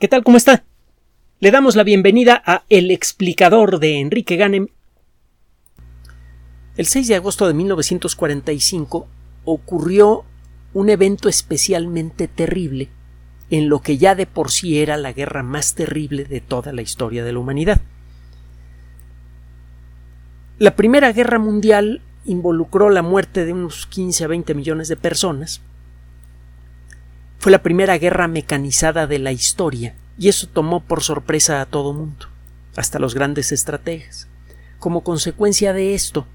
¿Qué 0.00 0.08
tal? 0.08 0.24
¿Cómo 0.24 0.36
está? 0.36 0.64
Le 1.38 1.52
damos 1.52 1.76
la 1.76 1.84
bienvenida 1.84 2.42
a 2.44 2.64
El 2.68 2.90
explicador 2.90 3.78
de 3.78 4.00
Enrique 4.00 4.34
Ganem. 4.34 4.66
El 6.76 6.86
6 6.86 7.06
de 7.06 7.14
agosto 7.14 7.46
de 7.46 7.54
1945 7.54 9.06
ocurrió 9.44 10.24
un 10.72 10.90
evento 10.90 11.28
especialmente 11.28 12.26
terrible 12.26 12.88
en 13.50 13.68
lo 13.68 13.82
que 13.82 13.96
ya 13.96 14.16
de 14.16 14.26
por 14.26 14.50
sí 14.50 14.80
era 14.80 14.96
la 14.96 15.12
guerra 15.12 15.44
más 15.44 15.76
terrible 15.76 16.24
de 16.24 16.40
toda 16.40 16.72
la 16.72 16.82
historia 16.82 17.22
de 17.22 17.32
la 17.32 17.38
humanidad. 17.38 17.80
La 20.58 20.74
Primera 20.74 21.12
Guerra 21.12 21.38
Mundial 21.38 22.02
involucró 22.24 22.90
la 22.90 23.02
muerte 23.02 23.44
de 23.44 23.52
unos 23.52 23.86
15 23.86 24.24
a 24.24 24.26
20 24.26 24.54
millones 24.54 24.88
de 24.88 24.96
personas, 24.96 25.60
fue 27.44 27.52
la 27.52 27.62
primera 27.62 27.98
guerra 27.98 28.26
mecanizada 28.26 29.06
de 29.06 29.18
la 29.18 29.30
historia 29.30 29.94
y 30.16 30.30
eso 30.30 30.48
tomó 30.50 30.80
por 30.80 31.02
sorpresa 31.02 31.60
a 31.60 31.66
todo 31.66 31.92
mundo, 31.92 32.28
hasta 32.74 32.98
los 32.98 33.14
grandes 33.14 33.52
estrategas. 33.52 34.28
Como 34.78 35.04
consecuencia 35.04 35.74
de 35.74 35.92
esto, 35.92 36.26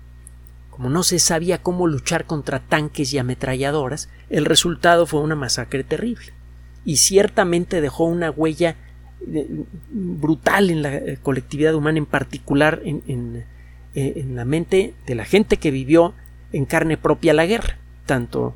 como 0.70 0.92
no 0.92 1.02
se 1.02 1.18
sabía 1.18 1.64
cómo 1.64 1.88
luchar 1.88 2.26
contra 2.26 2.60
tanques 2.60 3.12
y 3.12 3.18
ametralladoras, 3.18 4.08
el 4.30 4.46
resultado 4.46 5.08
fue 5.08 5.22
una 5.22 5.34
masacre 5.34 5.84
terrible 5.84 6.32
y 6.86 6.98
ciertamente 6.98 7.82
dejó 7.82 8.04
una 8.06 8.30
huella 8.30 8.76
eh, 9.34 9.48
brutal 9.90 10.70
en 10.70 10.84
la 10.84 10.94
eh, 10.94 11.18
colectividad 11.24 11.74
humana, 11.74 11.98
en 11.98 12.06
particular 12.06 12.84
eh, 12.86 13.46
en, 13.96 14.36
la 14.36 14.46
mente 14.46 14.94
de 15.08 15.16
la 15.16 15.26
gente 15.26 15.58
que 15.58 15.72
vivió 15.72 16.14
en 16.52 16.66
carne 16.66 16.98
propia 16.98 17.34
la 17.34 17.48
guerra, 17.48 17.80
tanto 18.06 18.54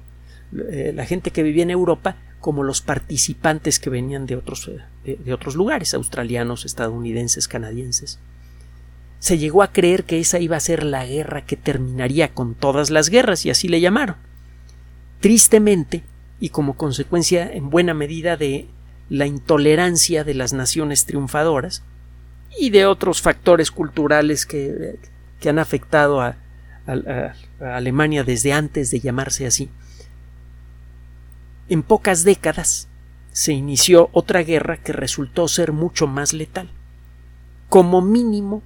la 0.51 1.03
gente 1.07 1.31
que 1.31 1.41
vivía 1.41 1.63
en 1.63 1.71
Europa 1.71 2.15
como 2.43 2.63
los 2.63 2.81
participantes 2.81 3.79
que 3.79 3.89
venían 3.89 4.25
de 4.25 4.35
otros, 4.35 4.69
eh, 5.05 5.17
de, 5.17 5.33
otros 5.33 5.55
lugares, 5.55 5.93
australianos, 5.93 6.65
estadounidenses, 6.65 7.47
canadienses. 7.47 8.19
Se 9.19 9.37
llegó 9.37 9.63
a 9.63 9.71
creer 9.71 10.03
que 10.03 10.19
esa 10.19 10.39
iba 10.39 10.57
a 10.57 10.59
ser 10.59 10.83
la 10.83 11.05
guerra 11.05 11.45
que 11.45 11.55
terminaría 11.55 12.33
con 12.33 12.53
todas 12.53 12.89
las 12.89 13.07
guerras, 13.07 13.45
y 13.45 13.49
así 13.49 13.69
le 13.69 13.79
llamaron. 13.79 14.17
Tristemente, 15.21 16.03
y 16.41 16.49
como 16.49 16.75
consecuencia 16.75 17.49
en 17.49 17.69
buena 17.69 17.93
medida 17.93 18.35
de 18.35 18.67
la 19.07 19.25
intolerancia 19.25 20.25
de 20.25 20.33
las 20.33 20.51
naciones 20.51 21.05
triunfadoras 21.05 21.81
y 22.59 22.71
de 22.71 22.85
otros 22.85 23.21
factores 23.21 23.71
culturales 23.71 24.45
que, 24.45 24.99
que 25.39 25.47
han 25.47 25.59
afectado 25.59 26.19
a 26.19 26.35
Alemania 27.61 28.25
desde 28.25 28.51
antes 28.51 28.91
de 28.91 28.99
llamarse 28.99 29.45
así, 29.45 29.69
en 31.69 31.83
pocas 31.83 32.23
décadas 32.23 32.87
se 33.31 33.53
inició 33.53 34.09
otra 34.13 34.43
guerra 34.43 34.77
que 34.77 34.93
resultó 34.93 35.47
ser 35.47 35.71
mucho 35.71 36.07
más 36.07 36.33
letal. 36.33 36.69
Como 37.69 38.01
mínimo, 38.01 38.61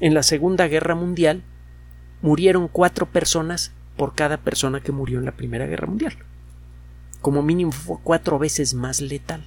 en 0.00 0.14
la 0.14 0.22
Segunda 0.22 0.66
Guerra 0.66 0.94
Mundial 0.94 1.42
murieron 2.22 2.68
cuatro 2.68 3.06
personas 3.06 3.72
por 3.96 4.14
cada 4.14 4.38
persona 4.38 4.80
que 4.80 4.92
murió 4.92 5.18
en 5.18 5.26
la 5.26 5.36
Primera 5.36 5.66
Guerra 5.66 5.86
Mundial. 5.86 6.14
Como 7.20 7.42
mínimo 7.42 7.70
fue 7.70 7.98
cuatro 8.02 8.38
veces 8.38 8.74
más 8.74 9.00
letal. 9.00 9.44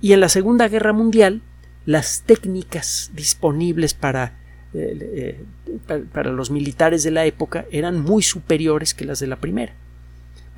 Y 0.00 0.12
en 0.12 0.20
la 0.20 0.28
Segunda 0.28 0.68
Guerra 0.68 0.92
Mundial, 0.92 1.42
las 1.84 2.22
técnicas 2.22 3.10
disponibles 3.14 3.94
para, 3.94 4.38
eh, 4.74 5.44
eh, 5.86 6.04
para 6.12 6.30
los 6.32 6.50
militares 6.50 7.02
de 7.02 7.10
la 7.10 7.26
época 7.26 7.66
eran 7.70 8.00
muy 8.00 8.22
superiores 8.22 8.94
que 8.94 9.04
las 9.04 9.20
de 9.20 9.26
la 9.26 9.36
Primera. 9.36 9.74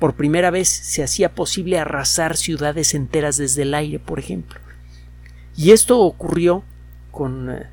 Por 0.01 0.15
primera 0.15 0.49
vez 0.49 0.67
se 0.67 1.03
hacía 1.03 1.35
posible 1.35 1.77
arrasar 1.77 2.35
ciudades 2.35 2.95
enteras 2.95 3.37
desde 3.37 3.61
el 3.61 3.75
aire, 3.75 3.99
por 3.99 4.17
ejemplo. 4.17 4.59
Y 5.55 5.69
esto 5.69 5.99
ocurrió 5.99 6.63
con, 7.11 7.51
eh, 7.51 7.67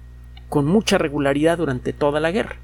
con 0.50 0.66
mucha 0.66 0.98
regularidad 0.98 1.56
durante 1.56 1.94
toda 1.94 2.20
la 2.20 2.30
guerra. 2.30 2.56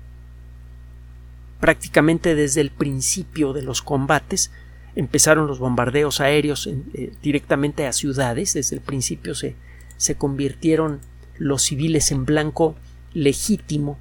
Prácticamente 1.60 2.34
desde 2.34 2.60
el 2.60 2.72
principio 2.72 3.54
de 3.54 3.62
los 3.62 3.80
combates 3.80 4.50
empezaron 4.96 5.46
los 5.46 5.60
bombardeos 5.60 6.20
aéreos 6.20 6.66
eh, 6.66 7.14
directamente 7.22 7.86
a 7.86 7.94
ciudades. 7.94 8.52
Desde 8.52 8.76
el 8.76 8.82
principio 8.82 9.34
se, 9.34 9.56
se 9.96 10.14
convirtieron 10.14 11.00
los 11.38 11.62
civiles 11.62 12.12
en 12.12 12.26
blanco 12.26 12.76
legítimo 13.14 13.96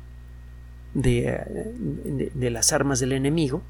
de, 0.94 1.26
eh, 1.26 2.32
de 2.34 2.50
las 2.50 2.74
armas 2.74 3.00
del 3.00 3.14
enemigo 3.14 3.64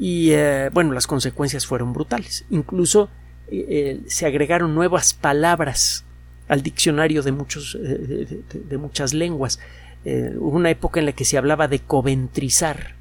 y 0.00 0.30
eh, 0.32 0.70
bueno, 0.72 0.92
las 0.92 1.06
consecuencias 1.06 1.66
fueron 1.66 1.92
brutales. 1.92 2.46
Incluso 2.48 3.10
eh, 3.48 3.66
eh, 3.68 4.00
se 4.06 4.24
agregaron 4.24 4.74
nuevas 4.74 5.12
palabras 5.12 6.06
al 6.48 6.62
diccionario 6.62 7.22
de, 7.22 7.32
muchos, 7.32 7.78
de, 7.78 8.78
muchas 8.78 9.12
lenguas. 9.12 9.60
hubo 10.04 10.56
una 10.56 10.70
época 10.70 11.00
en 11.00 11.06
la 11.06 11.12
que 11.12 11.26
se 11.26 11.36
hablaba 11.36 11.68
de 11.68 11.80
coventrizar. 11.80 12.94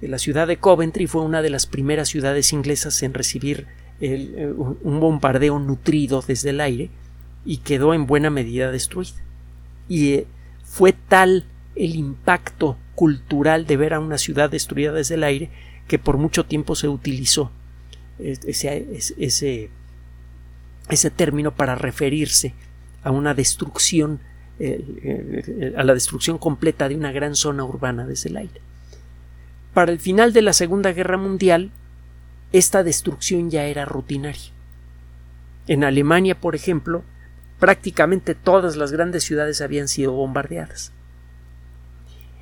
La 0.00 0.18
ciudad 0.18 0.48
de 0.48 0.58
Coventry 0.58 1.06
fue 1.06 1.22
una 1.22 1.42
de 1.42 1.50
las 1.50 1.66
primeras 1.66 2.08
ciudades 2.08 2.52
inglesas 2.52 3.02
en 3.02 3.14
recibir 3.14 3.66
un 4.00 5.00
bombardeo 5.00 5.58
nutrido 5.58 6.22
desde 6.26 6.50
el 6.50 6.60
aire 6.60 6.90
y 7.44 7.58
quedó 7.58 7.94
en 7.94 8.06
buena 8.06 8.30
medida 8.30 8.70
destruida. 8.70 9.22
Y 9.88 10.24
fue 10.64 10.92
tal 10.92 11.46
el 11.76 11.94
impacto 11.94 12.76
cultural 12.98 13.64
de 13.64 13.76
ver 13.76 13.94
a 13.94 14.00
una 14.00 14.18
ciudad 14.18 14.50
destruida 14.50 14.90
desde 14.90 15.14
el 15.14 15.22
aire 15.22 15.50
que 15.86 16.00
por 16.00 16.18
mucho 16.18 16.46
tiempo 16.46 16.74
se 16.74 16.88
utilizó 16.88 17.52
ese, 18.18 18.88
ese, 19.18 19.70
ese 20.88 21.10
término 21.12 21.54
para 21.54 21.76
referirse 21.76 22.54
a 23.04 23.12
una 23.12 23.34
destrucción 23.34 24.18
eh, 24.58 24.84
eh, 25.04 25.74
a 25.76 25.84
la 25.84 25.94
destrucción 25.94 26.38
completa 26.38 26.88
de 26.88 26.96
una 26.96 27.12
gran 27.12 27.36
zona 27.36 27.64
urbana 27.64 28.04
desde 28.04 28.30
el 28.30 28.38
aire. 28.38 28.60
Para 29.74 29.92
el 29.92 30.00
final 30.00 30.32
de 30.32 30.42
la 30.42 30.52
Segunda 30.52 30.90
Guerra 30.90 31.18
Mundial, 31.18 31.70
esta 32.52 32.82
destrucción 32.82 33.48
ya 33.48 33.66
era 33.66 33.84
rutinaria. 33.84 34.50
En 35.68 35.84
Alemania, 35.84 36.40
por 36.40 36.56
ejemplo, 36.56 37.04
prácticamente 37.60 38.34
todas 38.34 38.74
las 38.74 38.90
grandes 38.90 39.22
ciudades 39.22 39.60
habían 39.60 39.86
sido 39.86 40.10
bombardeadas 40.14 40.90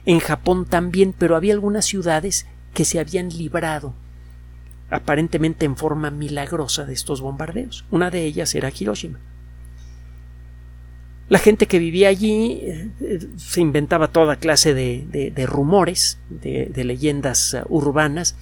en 0.06 0.20
Japón 0.20 0.64
también, 0.64 1.12
pero 1.16 1.36
había 1.36 1.52
algunas 1.52 1.84
ciudades 1.84 2.46
que 2.72 2.84
se 2.84 2.98
habían 2.98 3.28
librado 3.28 3.94
aparentemente 4.88 5.66
en 5.66 5.76
forma 5.76 6.10
milagrosa 6.10 6.84
de 6.84 6.94
estos 6.94 7.20
bombardeos. 7.20 7.84
Una 7.90 8.10
de 8.10 8.24
ellas 8.24 8.54
era 8.54 8.72
Hiroshima. 8.76 9.18
La 11.28 11.40
gente 11.40 11.66
que 11.66 11.80
vivía 11.80 12.08
allí 12.08 12.60
eh, 12.62 12.90
se 13.36 13.60
inventaba 13.60 14.08
toda 14.08 14.36
clase 14.36 14.74
de, 14.74 15.46
rumores, 15.46 16.20
de, 16.30 16.84
leyendas 16.84 17.54
uh, 17.54 17.66
urbanas, 17.68 18.36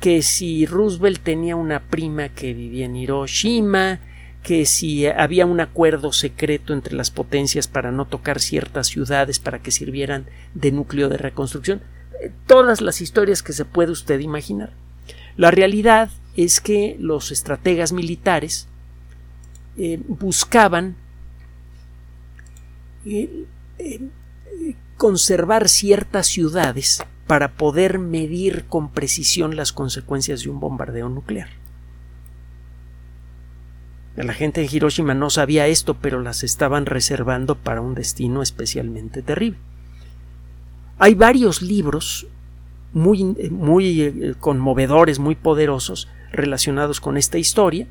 que 0.00 0.20
si 0.20 0.66
Roosevelt 0.66 1.22
tenía 1.22 1.56
una 1.56 1.80
prima 1.80 2.28
que 2.28 2.52
vivía 2.52 2.84
en 2.84 2.96
Hiroshima, 2.96 4.00
que 4.46 4.64
si 4.64 5.08
había 5.08 5.44
un 5.44 5.58
acuerdo 5.58 6.12
secreto 6.12 6.72
entre 6.72 6.94
las 6.94 7.10
potencias 7.10 7.66
para 7.66 7.90
no 7.90 8.04
tocar 8.04 8.38
ciertas 8.38 8.86
ciudades 8.86 9.40
para 9.40 9.58
que 9.58 9.72
sirvieran 9.72 10.26
de 10.54 10.70
núcleo 10.70 11.08
de 11.08 11.16
reconstrucción, 11.16 11.82
eh, 12.22 12.30
todas 12.46 12.80
las 12.80 13.00
historias 13.00 13.42
que 13.42 13.52
se 13.52 13.64
puede 13.64 13.90
usted 13.90 14.20
imaginar. 14.20 14.70
La 15.36 15.50
realidad 15.50 16.10
es 16.36 16.60
que 16.60 16.96
los 17.00 17.32
estrategas 17.32 17.92
militares 17.92 18.68
eh, 19.78 20.00
buscaban 20.06 20.94
eh, 23.04 23.46
conservar 24.96 25.68
ciertas 25.68 26.28
ciudades 26.28 27.02
para 27.26 27.54
poder 27.54 27.98
medir 27.98 28.66
con 28.66 28.92
precisión 28.92 29.56
las 29.56 29.72
consecuencias 29.72 30.44
de 30.44 30.50
un 30.50 30.60
bombardeo 30.60 31.08
nuclear. 31.08 31.48
La 34.16 34.32
gente 34.32 34.62
de 34.62 34.68
Hiroshima 34.70 35.14
no 35.14 35.28
sabía 35.28 35.66
esto, 35.66 35.94
pero 35.94 36.22
las 36.22 36.42
estaban 36.42 36.86
reservando 36.86 37.54
para 37.54 37.82
un 37.82 37.94
destino 37.94 38.42
especialmente 38.42 39.20
terrible. 39.20 39.58
Hay 40.98 41.14
varios 41.14 41.60
libros 41.60 42.26
muy, 42.94 43.24
muy 43.50 44.00
eh, 44.00 44.34
conmovedores, 44.40 45.18
muy 45.18 45.34
poderosos 45.34 46.08
relacionados 46.32 47.00
con 47.00 47.18
esta 47.18 47.36
historia. 47.36 47.86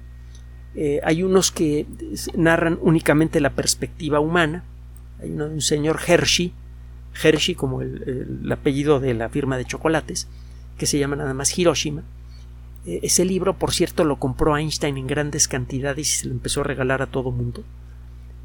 Eh, 0.73 0.99
hay 1.03 1.21
unos 1.21 1.51
que 1.51 1.85
narran 2.35 2.79
únicamente 2.81 3.39
la 3.39 3.51
perspectiva 3.51 4.19
humana. 4.19 4.63
Hay 5.21 5.29
uno 5.29 5.47
de 5.47 5.53
un 5.53 5.61
señor 5.61 5.99
Hershey, 6.05 6.53
Hershey 7.23 7.53
como 7.53 7.81
el 7.81 8.51
apellido 8.51 8.99
de 8.99 9.13
la 9.13 9.29
firma 9.29 9.57
de 9.57 9.65
chocolates, 9.65 10.27
que 10.77 10.87
se 10.87 10.97
llama 10.97 11.15
nada 11.15 11.35
más 11.35 11.57
Hiroshima 11.57 12.03
ese 12.85 13.25
libro, 13.25 13.57
por 13.57 13.73
cierto, 13.73 14.03
lo 14.03 14.17
compró 14.19 14.55
Einstein 14.55 14.97
en 14.97 15.07
grandes 15.07 15.47
cantidades 15.47 16.07
y 16.09 16.17
se 16.17 16.27
lo 16.27 16.33
empezó 16.33 16.61
a 16.61 16.65
regalar 16.65 17.01
a 17.01 17.07
todo 17.07 17.31
mundo. 17.31 17.63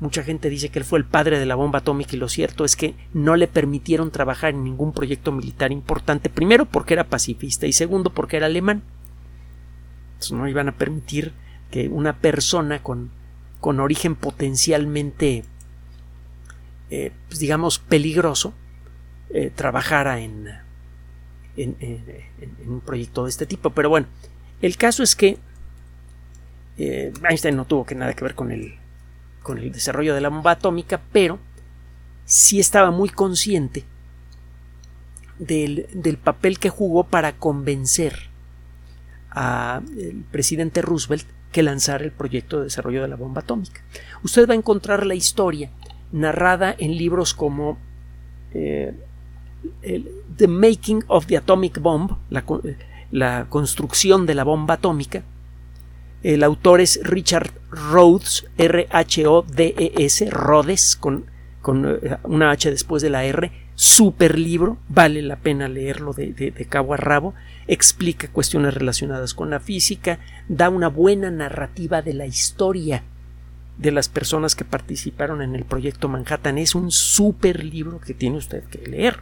Mucha 0.00 0.22
gente 0.22 0.48
dice 0.48 0.70
que 0.70 0.78
él 0.78 0.86
fue 0.86 0.98
el 0.98 1.04
padre 1.04 1.38
de 1.38 1.44
la 1.44 1.56
bomba 1.56 1.80
atómica 1.80 2.16
y 2.16 2.18
lo 2.18 2.28
cierto 2.30 2.64
es 2.64 2.74
que 2.74 2.94
no 3.12 3.36
le 3.36 3.48
permitieron 3.48 4.10
trabajar 4.10 4.54
en 4.54 4.64
ningún 4.64 4.92
proyecto 4.92 5.30
militar 5.30 5.72
importante, 5.72 6.30
primero 6.30 6.64
porque 6.64 6.94
era 6.94 7.04
pacifista 7.04 7.66
y 7.66 7.74
segundo 7.74 8.08
porque 8.08 8.38
era 8.38 8.46
alemán. 8.46 8.82
Entonces 10.14 10.32
no 10.32 10.48
iban 10.48 10.68
a 10.68 10.76
permitir 10.76 11.34
que 11.70 11.88
una 11.88 12.16
persona 12.16 12.82
con, 12.82 13.10
con 13.60 13.78
origen 13.78 14.14
potencialmente, 14.14 15.44
eh, 16.88 17.12
pues 17.28 17.38
digamos, 17.40 17.78
peligroso, 17.78 18.54
eh, 19.28 19.52
trabajara 19.54 20.20
en, 20.20 20.48
en, 21.56 21.76
un 22.66 22.80
proyecto 22.80 23.24
de 23.24 23.30
este 23.30 23.46
tipo. 23.46 23.70
Pero 23.70 23.88
bueno, 23.88 24.06
el 24.62 24.76
caso 24.76 25.02
es 25.02 25.16
que 25.16 25.38
eh, 26.78 27.12
Einstein 27.28 27.56
no 27.56 27.66
tuvo 27.66 27.84
que 27.84 27.94
nada 27.94 28.14
que 28.14 28.24
ver 28.24 28.34
con 28.34 28.52
el, 28.52 28.74
con 29.42 29.58
el 29.58 29.72
desarrollo 29.72 30.14
de 30.14 30.20
la 30.20 30.28
bomba 30.28 30.52
atómica, 30.52 31.00
pero 31.12 31.38
sí 32.24 32.60
estaba 32.60 32.90
muy 32.90 33.08
consciente 33.08 33.84
del, 35.38 35.88
del 35.92 36.16
papel 36.18 36.58
que 36.58 36.70
jugó 36.70 37.04
para 37.04 37.32
convencer 37.32 38.30
al 39.30 39.84
presidente 40.30 40.82
Roosevelt 40.82 41.26
que 41.52 41.62
lanzara 41.62 42.04
el 42.04 42.12
proyecto 42.12 42.58
de 42.58 42.64
desarrollo 42.64 43.02
de 43.02 43.08
la 43.08 43.16
bomba 43.16 43.40
atómica. 43.40 43.82
Usted 44.22 44.48
va 44.48 44.54
a 44.54 44.56
encontrar 44.56 45.06
la 45.06 45.14
historia 45.14 45.70
narrada 46.12 46.74
en 46.78 46.96
libros 46.96 47.34
como 47.34 47.78
eh, 48.52 48.94
The 50.36 50.48
Making 50.48 51.04
of 51.08 51.26
the 51.26 51.36
Atomic 51.36 51.80
Bomb, 51.80 52.16
la, 53.10 53.46
construcción 53.48 54.26
de 54.26 54.34
la 54.34 54.44
bomba 54.44 54.74
atómica. 54.74 55.22
El 56.22 56.42
autor 56.42 56.80
es 56.80 57.00
Richard 57.02 57.50
Rhodes, 57.70 58.46
R-H-O-D-E-S, 58.58 60.30
Rhodes, 60.30 60.96
con, 60.96 61.26
eh, 61.66 62.16
una 62.24 62.50
H 62.50 62.70
después 62.70 63.02
de 63.02 63.10
la 63.10 63.24
R. 63.24 63.50
Super 63.74 64.38
libro, 64.38 64.76
vale 64.88 65.22
la 65.22 65.36
pena 65.36 65.66
leerlo 65.66 66.12
de, 66.12 66.32
de 66.32 66.64
cabo 66.66 66.92
a 66.92 66.98
rabo 66.98 67.34
explica 67.70 68.26
cuestiones 68.28 68.74
relacionadas 68.74 69.32
con 69.32 69.50
la 69.50 69.60
física, 69.60 70.18
da 70.48 70.68
una 70.68 70.88
buena 70.88 71.30
narrativa 71.30 72.02
de 72.02 72.14
la 72.14 72.26
historia 72.26 73.04
de 73.78 73.92
las 73.92 74.08
personas 74.08 74.56
que 74.56 74.64
participaron 74.64 75.40
en 75.40 75.54
el 75.54 75.64
proyecto 75.64 76.08
Manhattan. 76.08 76.58
Es 76.58 76.74
un 76.74 76.90
super 76.90 77.64
libro 77.64 78.00
que 78.00 78.12
tiene 78.12 78.38
usted 78.38 78.64
que 78.64 78.90
leer. 78.90 79.20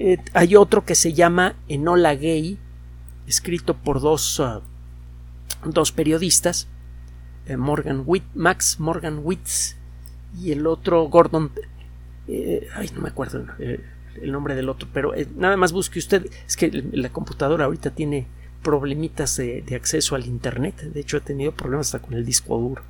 Eh, 0.00 0.18
hay 0.32 0.54
otro 0.54 0.84
que 0.84 0.94
se 0.94 1.12
llama 1.12 1.56
Enola 1.66 2.14
Gay, 2.14 2.56
escrito 3.26 3.74
por 3.74 4.00
dos, 4.00 4.38
uh, 4.38 4.62
dos 5.64 5.90
periodistas, 5.90 6.68
eh, 7.46 7.56
Morgan 7.56 8.06
Max 8.36 8.78
Morgan 8.78 9.20
Witz 9.24 9.74
y 10.40 10.52
el 10.52 10.68
otro 10.68 11.08
Gordon. 11.08 11.50
Eh, 12.28 12.68
ay, 12.76 12.90
no 12.94 13.00
me 13.00 13.08
acuerdo 13.08 13.44
el 13.58 14.32
nombre 14.32 14.54
del 14.54 14.68
otro, 14.68 14.88
pero 14.92 15.12
nada 15.36 15.56
más 15.56 15.72
busque 15.72 15.98
usted, 15.98 16.30
es 16.46 16.56
que 16.56 16.70
la 16.92 17.08
computadora 17.08 17.64
ahorita 17.64 17.90
tiene 17.90 18.28
problemitas 18.62 19.36
de, 19.36 19.64
acceso 19.74 20.14
al 20.14 20.26
internet, 20.26 20.80
de 20.80 21.00
hecho 21.00 21.16
he 21.16 21.20
tenido 21.20 21.52
problemas 21.52 21.94
hasta 21.94 22.04
con 22.04 22.14
el 22.14 22.24
disco 22.24 22.58
duro, 22.58 22.82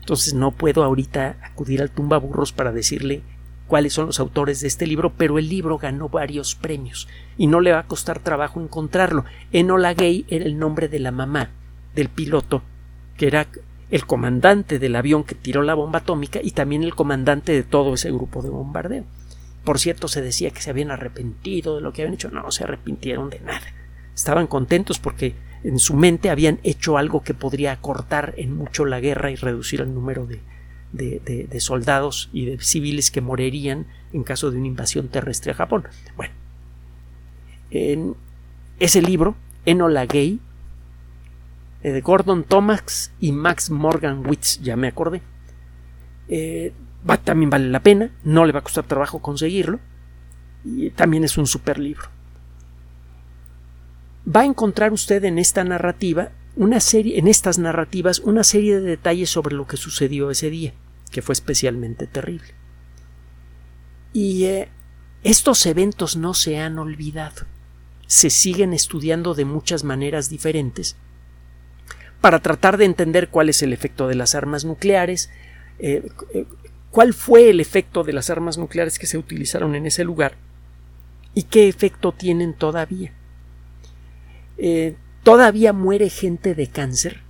entonces 0.00 0.34
no 0.34 0.52
puedo 0.52 0.84
ahorita 0.84 1.38
acudir 1.42 1.82
al 1.82 1.90
tumba 1.90 2.18
burros 2.18 2.52
para 2.52 2.72
decirle 2.72 3.22
cuáles 3.66 3.92
son 3.92 4.06
los 4.06 4.20
autores 4.20 4.60
de 4.60 4.68
este 4.68 4.86
libro, 4.86 5.12
pero 5.16 5.38
el 5.38 5.48
libro 5.48 5.78
ganó 5.78 6.08
varios 6.08 6.54
premios 6.54 7.08
y 7.36 7.46
no 7.46 7.60
le 7.60 7.72
va 7.72 7.80
a 7.80 7.86
costar 7.86 8.20
trabajo 8.20 8.60
encontrarlo. 8.60 9.24
Enola 9.52 9.94
Gay 9.94 10.24
era 10.28 10.44
el 10.44 10.58
nombre 10.58 10.88
de 10.88 11.00
la 11.00 11.10
mamá 11.10 11.50
del 11.94 12.08
piloto, 12.08 12.62
que 13.16 13.26
era 13.26 13.46
el 13.90 14.06
comandante 14.06 14.78
del 14.78 14.96
avión 14.96 15.24
que 15.24 15.34
tiró 15.34 15.62
la 15.62 15.74
bomba 15.74 16.00
atómica 16.00 16.40
y 16.42 16.50
también 16.52 16.82
el 16.82 16.94
comandante 16.94 17.52
de 17.52 17.62
todo 17.62 17.94
ese 17.94 18.10
grupo 18.10 18.42
de 18.42 18.50
bombardeo. 18.50 19.04
Por 19.64 19.78
cierto, 19.78 20.06
se 20.08 20.22
decía 20.22 20.50
que 20.50 20.60
se 20.60 20.70
habían 20.70 20.90
arrepentido 20.90 21.76
de 21.76 21.82
lo 21.82 21.92
que 21.92 22.02
habían 22.02 22.14
hecho. 22.14 22.30
No, 22.30 22.50
se 22.52 22.64
arrepintieron 22.64 23.30
de 23.30 23.40
nada. 23.40 23.66
Estaban 24.14 24.46
contentos 24.46 24.98
porque 24.98 25.34
en 25.64 25.78
su 25.78 25.94
mente 25.94 26.30
habían 26.30 26.60
hecho 26.62 26.98
algo 26.98 27.22
que 27.22 27.34
podría 27.34 27.72
acortar 27.72 28.34
en 28.36 28.56
mucho 28.56 28.84
la 28.84 29.00
guerra 29.00 29.30
y 29.30 29.36
reducir 29.36 29.80
el 29.80 29.92
número 29.92 30.26
de, 30.26 30.40
de, 30.96 31.60
soldados 31.60 32.28
y 32.32 32.46
de 32.46 32.58
civiles 32.58 33.10
que 33.10 33.20
morirían 33.20 33.86
en 34.12 34.24
caso 34.24 34.50
de 34.50 34.58
una 34.58 34.66
invasión 34.66 35.08
terrestre 35.08 35.52
a 35.52 35.54
Japón. 35.54 35.84
Bueno, 36.16 36.34
en 37.70 38.14
ese 38.78 39.02
libro, 39.02 39.36
Enola 39.64 40.06
Gay, 40.06 40.40
eh, 41.82 41.92
de 41.92 42.00
Gordon 42.00 42.44
Thomas 42.44 43.12
y 43.20 43.32
Max 43.32 43.70
Morgan 43.70 44.26
Witz, 44.26 44.60
ya 44.60 44.76
me 44.76 44.88
acordé, 44.88 45.22
eh, 46.28 46.72
también 47.24 47.50
vale 47.50 47.68
la 47.68 47.80
pena, 47.80 48.10
no 48.24 48.44
le 48.44 48.52
va 48.52 48.60
a 48.60 48.62
costar 48.62 48.84
trabajo 48.84 49.20
conseguirlo 49.20 49.78
y 50.64 50.90
también 50.90 51.24
es 51.24 51.38
un 51.38 51.46
super 51.46 51.78
libro. 51.78 52.08
Va 54.28 54.40
a 54.40 54.44
encontrar 54.44 54.92
usted 54.92 55.24
en 55.24 55.38
esta 55.38 55.62
narrativa 55.62 56.30
una 56.56 56.80
serie, 56.80 57.18
en 57.18 57.28
estas 57.28 57.58
narrativas, 57.58 58.18
una 58.20 58.42
serie 58.42 58.80
de 58.80 58.88
detalles 58.88 59.30
sobre 59.30 59.54
lo 59.54 59.66
que 59.66 59.76
sucedió 59.76 60.30
ese 60.30 60.50
día, 60.50 60.72
que 61.10 61.22
fue 61.22 61.32
especialmente 61.32 62.06
terrible. 62.06 62.54
Y 64.12 64.44
eh, 64.44 64.68
estos 65.24 65.66
eventos 65.66 66.16
no 66.16 66.34
se 66.34 66.58
han 66.58 66.78
olvidado, 66.78 67.46
se 68.06 68.30
siguen 68.30 68.72
estudiando 68.72 69.34
de 69.34 69.44
muchas 69.44 69.84
maneras 69.84 70.30
diferentes 70.30 70.96
para 72.20 72.40
tratar 72.40 72.76
de 72.76 72.86
entender 72.86 73.28
cuál 73.28 73.48
es 73.48 73.62
el 73.62 73.72
efecto 73.72 74.08
de 74.08 74.14
las 74.14 74.34
armas 74.34 74.64
nucleares, 74.64 75.30
eh, 75.78 76.08
eh, 76.32 76.46
cuál 76.90 77.12
fue 77.12 77.50
el 77.50 77.60
efecto 77.60 78.04
de 78.04 78.12
las 78.12 78.30
armas 78.30 78.56
nucleares 78.56 78.98
que 78.98 79.06
se 79.06 79.18
utilizaron 79.18 79.74
en 79.74 79.86
ese 79.86 80.04
lugar 80.04 80.36
y 81.34 81.42
qué 81.42 81.68
efecto 81.68 82.12
tienen 82.12 82.54
todavía. 82.54 83.12
Todavía 85.22 85.72
muere 85.74 86.08
gente 86.08 86.54
de 86.54 86.68
cáncer 86.68 87.20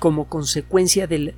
como 0.00 0.28
consecuencia 0.28 1.06
de 1.06 1.34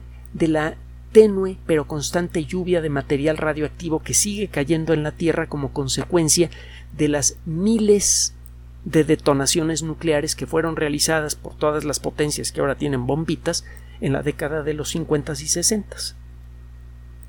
la 0.49 0.77
tenue 1.17 1.57
pero 1.65 1.87
constante 1.87 2.45
lluvia 2.45 2.83
de 2.83 2.91
material 2.91 3.39
radioactivo 3.39 4.03
que 4.03 4.13
sigue 4.13 4.49
cayendo 4.49 4.93
en 4.93 5.03
la 5.03 5.13
Tierra 5.13 5.47
como 5.47 5.73
consecuencia 5.73 6.51
de 6.95 7.09
las 7.09 7.39
miles 7.47 8.35
de 8.85 9.03
detonaciones 9.03 9.83
nucleares 9.83 10.37
que 10.37 10.47
fueron 10.47 10.77
realizadas 10.77 11.35
por 11.35 11.57
todas 11.57 11.85
las 11.85 12.01
potencias 12.01 12.53
que 12.53 12.61
ahora 12.61 12.75
tienen 12.75 13.07
bombitas 13.07 13.65
en 14.03 14.13
la 14.13 14.23
década 14.23 14.63
de 14.63 14.75
los 14.75 14.91
50 14.91 15.33
y 15.33 15.37
60. 15.37 15.97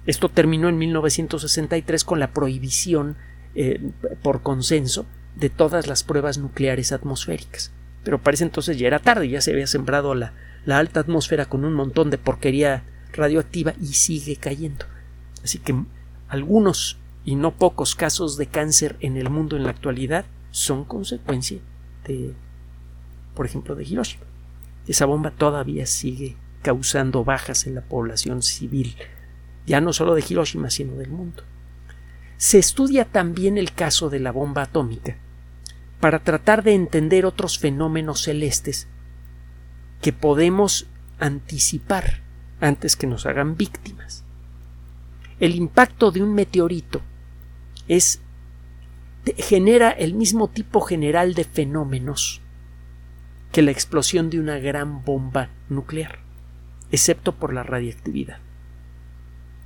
Esto 0.05 0.27
terminó 0.27 0.67
en 0.67 0.77
1963 0.79 2.03
con 2.03 2.19
la 2.19 2.33
prohibición 2.33 3.15
eh, 3.55 3.79
por 4.21 4.41
consenso 4.41 5.05
de 5.37 5.49
todas 5.49 5.87
las 5.87 6.03
pruebas 6.03 6.39
nucleares 6.39 6.91
atmosféricas. 6.91 7.71
Pero 8.03 8.21
parece 8.21 8.43
entonces 8.43 8.77
ya 8.77 8.87
era 8.87 8.99
tarde, 8.99 9.29
ya 9.29 9.39
se 9.39 9.51
había 9.51 9.65
sembrado 9.65 10.13
la, 10.13 10.33
la 10.65 10.77
alta 10.77 10.99
atmósfera 10.99 11.45
con 11.45 11.63
un 11.63 11.73
montón 11.73 12.09
de 12.09 12.17
porquería 12.17 12.83
radioactiva 13.13 13.73
y 13.81 13.87
sigue 13.87 14.35
cayendo. 14.35 14.85
Así 15.43 15.59
que 15.59 15.75
algunos 16.27 16.97
y 17.25 17.35
no 17.35 17.55
pocos 17.55 17.95
casos 17.95 18.37
de 18.37 18.47
cáncer 18.47 18.95
en 18.99 19.17
el 19.17 19.29
mundo 19.29 19.57
en 19.57 19.63
la 19.63 19.71
actualidad 19.71 20.25
son 20.51 20.85
consecuencia 20.85 21.59
de, 22.05 22.33
por 23.35 23.45
ejemplo, 23.45 23.75
de 23.75 23.83
Hiroshima. 23.83 24.25
Esa 24.87 25.05
bomba 25.05 25.31
todavía 25.31 25.85
sigue 25.85 26.37
causando 26.61 27.23
bajas 27.23 27.67
en 27.67 27.75
la 27.75 27.81
población 27.81 28.41
civil 28.41 28.95
ya 29.67 29.81
no 29.81 29.93
solo 29.93 30.15
de 30.15 30.23
Hiroshima, 30.27 30.71
sino 30.71 30.95
del 30.95 31.11
mundo. 31.11 31.43
Se 32.37 32.57
estudia 32.57 33.05
también 33.05 33.57
el 33.57 33.73
caso 33.73 34.09
de 34.09 34.19
la 34.19 34.31
bomba 34.31 34.63
atómica 34.63 35.17
para 35.99 36.23
tratar 36.23 36.63
de 36.63 36.73
entender 36.73 37.25
otros 37.25 37.59
fenómenos 37.59 38.23
celestes 38.23 38.87
que 40.01 40.13
podemos 40.13 40.87
anticipar 41.19 42.21
antes 42.59 42.95
que 42.95 43.07
nos 43.07 43.25
hagan 43.25 43.57
víctimas. 43.57 44.23
El 45.39 45.55
impacto 45.55 46.11
de 46.11 46.23
un 46.23 46.33
meteorito 46.33 47.01
es 47.87 48.21
genera 49.37 49.91
el 49.91 50.13
mismo 50.13 50.47
tipo 50.47 50.81
general 50.81 51.33
de 51.33 51.43
fenómenos 51.43 52.41
que 53.51 53.61
la 53.61 53.71
explosión 53.71 54.29
de 54.29 54.39
una 54.39 54.59
gran 54.59 55.03
bomba 55.03 55.49
nuclear, 55.69 56.19
excepto 56.91 57.33
por 57.33 57.53
la 57.53 57.63
radiactividad. 57.63 58.39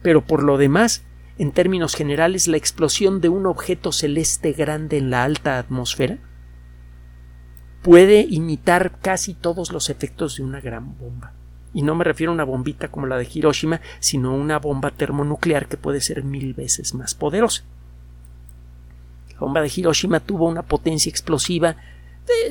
Pero 0.01 0.25
por 0.25 0.43
lo 0.43 0.57
demás, 0.57 1.03
en 1.37 1.51
términos 1.51 1.95
generales, 1.95 2.47
la 2.47 2.57
explosión 2.57 3.21
de 3.21 3.29
un 3.29 3.45
objeto 3.45 3.91
celeste 3.91 4.53
grande 4.53 4.97
en 4.97 5.09
la 5.09 5.23
alta 5.23 5.57
atmósfera 5.57 6.17
puede 7.81 8.27
imitar 8.29 8.99
casi 8.99 9.33
todos 9.33 9.71
los 9.71 9.89
efectos 9.89 10.37
de 10.37 10.43
una 10.43 10.61
gran 10.61 10.97
bomba. 10.97 11.33
Y 11.73 11.83
no 11.83 11.95
me 11.95 12.03
refiero 12.03 12.31
a 12.31 12.35
una 12.35 12.43
bombita 12.43 12.89
como 12.89 13.07
la 13.07 13.17
de 13.17 13.27
Hiroshima, 13.31 13.81
sino 13.99 14.31
a 14.31 14.35
una 14.35 14.59
bomba 14.59 14.91
termonuclear 14.91 15.67
que 15.67 15.77
puede 15.77 16.01
ser 16.01 16.23
mil 16.23 16.53
veces 16.53 16.93
más 16.93 17.15
poderosa. 17.15 17.63
La 19.33 19.39
bomba 19.39 19.61
de 19.61 19.71
Hiroshima 19.73 20.19
tuvo 20.19 20.47
una 20.47 20.63
potencia 20.63 21.09
explosiva, 21.09 21.77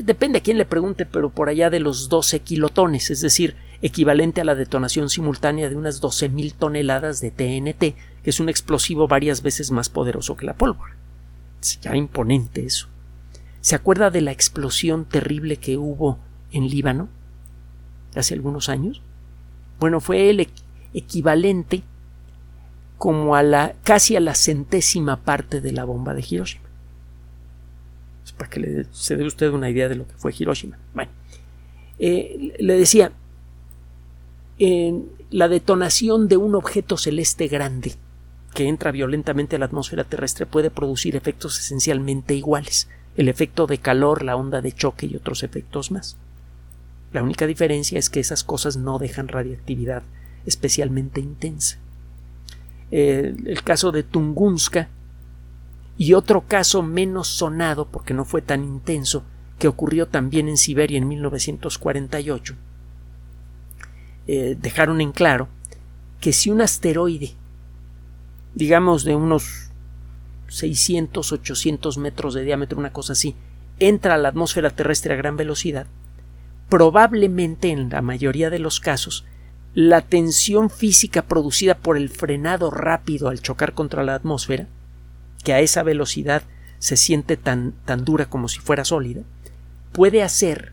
depende 0.02 0.38
a 0.38 0.42
quién 0.42 0.58
le 0.58 0.64
pregunte, 0.64 1.06
pero 1.06 1.30
por 1.30 1.48
allá 1.48 1.70
de 1.70 1.80
los 1.80 2.08
12 2.08 2.40
kilotones, 2.40 3.10
es 3.10 3.20
decir, 3.20 3.56
equivalente 3.82 4.40
a 4.40 4.44
la 4.44 4.54
detonación 4.54 5.08
simultánea 5.08 5.68
de 5.68 5.76
unas 5.76 6.02
12.000 6.02 6.54
toneladas 6.54 7.20
de 7.20 7.30
TNT, 7.30 7.96
que 8.22 8.30
es 8.30 8.40
un 8.40 8.48
explosivo 8.48 9.08
varias 9.08 9.42
veces 9.42 9.70
más 9.70 9.88
poderoso 9.88 10.36
que 10.36 10.46
la 10.46 10.54
pólvora. 10.54 10.96
Es 11.60 11.80
ya 11.80 11.94
imponente 11.96 12.64
eso. 12.64 12.88
¿Se 13.60 13.74
acuerda 13.74 14.10
de 14.10 14.22
la 14.22 14.32
explosión 14.32 15.04
terrible 15.04 15.58
que 15.58 15.76
hubo 15.76 16.18
en 16.52 16.68
Líbano 16.68 17.08
hace 18.14 18.34
algunos 18.34 18.68
años? 18.68 19.02
Bueno, 19.80 20.00
fue 20.00 20.30
el 20.30 20.46
equivalente 20.92 21.82
como 22.98 23.34
a 23.34 23.42
la 23.42 23.74
casi 23.82 24.14
a 24.14 24.20
la 24.20 24.34
centésima 24.34 25.16
parte 25.16 25.62
de 25.62 25.72
la 25.72 25.84
bomba 25.84 26.12
de 26.12 26.24
Hiroshima. 26.28 26.68
Es 28.22 28.32
para 28.32 28.50
que 28.50 28.84
se 28.92 29.16
dé 29.16 29.24
usted 29.24 29.50
una 29.50 29.70
idea 29.70 29.88
de 29.88 29.94
lo 29.94 30.06
que 30.06 30.14
fue 30.18 30.34
Hiroshima. 30.38 30.78
Bueno, 30.92 31.10
eh, 31.98 32.54
le 32.58 32.74
decía, 32.74 33.10
la 35.30 35.48
detonación 35.48 36.28
de 36.28 36.36
un 36.36 36.54
objeto 36.54 36.98
celeste 36.98 37.48
grande 37.48 37.94
que 38.52 38.68
entra 38.68 38.90
violentamente 38.90 39.56
a 39.56 39.58
la 39.58 39.64
atmósfera 39.64 40.04
terrestre 40.04 40.44
puede 40.44 40.70
producir 40.70 41.16
efectos 41.16 41.58
esencialmente 41.58 42.34
iguales, 42.34 42.88
el 43.16 43.28
efecto 43.28 43.66
de 43.66 43.78
calor, 43.78 44.22
la 44.22 44.36
onda 44.36 44.60
de 44.60 44.72
choque 44.72 45.06
y 45.06 45.16
otros 45.16 45.42
efectos 45.42 45.90
más. 45.90 46.18
La 47.12 47.22
única 47.22 47.46
diferencia 47.46 47.98
es 47.98 48.10
que 48.10 48.20
esas 48.20 48.44
cosas 48.44 48.76
no 48.76 48.98
dejan 48.98 49.28
radiactividad 49.28 50.02
especialmente 50.46 51.20
intensa. 51.20 51.78
el 52.90 53.62
caso 53.62 53.92
de 53.92 54.02
Tunguska 54.02 54.88
y 55.98 56.14
otro 56.14 56.42
caso 56.46 56.82
menos 56.82 57.28
sonado 57.28 57.86
porque 57.86 58.14
no 58.14 58.24
fue 58.24 58.42
tan 58.42 58.64
intenso 58.64 59.22
que 59.58 59.68
ocurrió 59.68 60.08
también 60.08 60.48
en 60.48 60.56
Siberia 60.56 60.98
en 60.98 61.06
1948 61.06 62.54
eh, 64.26 64.56
dejaron 64.58 65.00
en 65.00 65.12
claro 65.12 65.48
que 66.20 66.32
si 66.32 66.50
un 66.50 66.62
asteroide 66.62 67.34
digamos 68.54 69.04
de 69.04 69.14
unos 69.14 69.70
600, 70.48 71.32
800 71.32 71.98
metros 71.98 72.34
de 72.34 72.42
diámetro, 72.42 72.78
una 72.78 72.92
cosa 72.92 73.12
así, 73.12 73.36
entra 73.78 74.14
a 74.14 74.18
la 74.18 74.28
atmósfera 74.28 74.70
terrestre 74.70 75.14
a 75.14 75.16
gran 75.16 75.36
velocidad, 75.36 75.86
probablemente 76.70 77.70
en 77.70 77.90
la 77.90 78.00
mayoría 78.00 78.48
de 78.48 78.60
los 78.60 78.80
casos, 78.80 79.26
la 79.74 80.00
tensión 80.00 80.70
física 80.70 81.22
producida 81.22 81.76
por 81.76 81.96
el 81.96 82.08
frenado 82.08 82.70
rápido 82.70 83.28
al 83.28 83.42
chocar 83.42 83.74
contra 83.74 84.02
la 84.02 84.14
atmósfera, 84.14 84.66
que 85.44 85.52
a 85.52 85.60
esa 85.60 85.82
velocidad 85.82 86.42
se 86.78 86.96
siente 86.96 87.36
tan, 87.36 87.72
tan 87.84 88.04
dura 88.04 88.26
como 88.26 88.48
si 88.48 88.60
fuera 88.60 88.84
sólida, 88.84 89.22
puede 89.92 90.22
hacer 90.22 90.72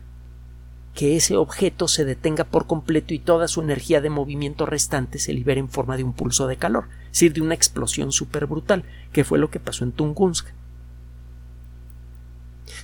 que 0.94 1.16
ese 1.16 1.36
objeto 1.36 1.86
se 1.86 2.04
detenga 2.04 2.44
por 2.44 2.66
completo 2.66 3.14
y 3.14 3.18
toda 3.18 3.46
su 3.46 3.60
energía 3.60 4.00
de 4.00 4.10
movimiento 4.10 4.66
restante 4.66 5.18
se 5.18 5.32
libere 5.32 5.60
en 5.60 5.68
forma 5.68 5.96
de 5.96 6.02
un 6.02 6.12
pulso 6.12 6.48
de 6.48 6.56
calor, 6.56 6.88
es 7.04 7.12
decir, 7.12 7.34
de 7.34 7.40
una 7.40 7.54
explosión 7.54 8.10
súper 8.10 8.46
brutal, 8.46 8.84
que 9.12 9.22
fue 9.22 9.38
lo 9.38 9.50
que 9.50 9.60
pasó 9.60 9.84
en 9.84 9.92
Tunguska. 9.92 10.52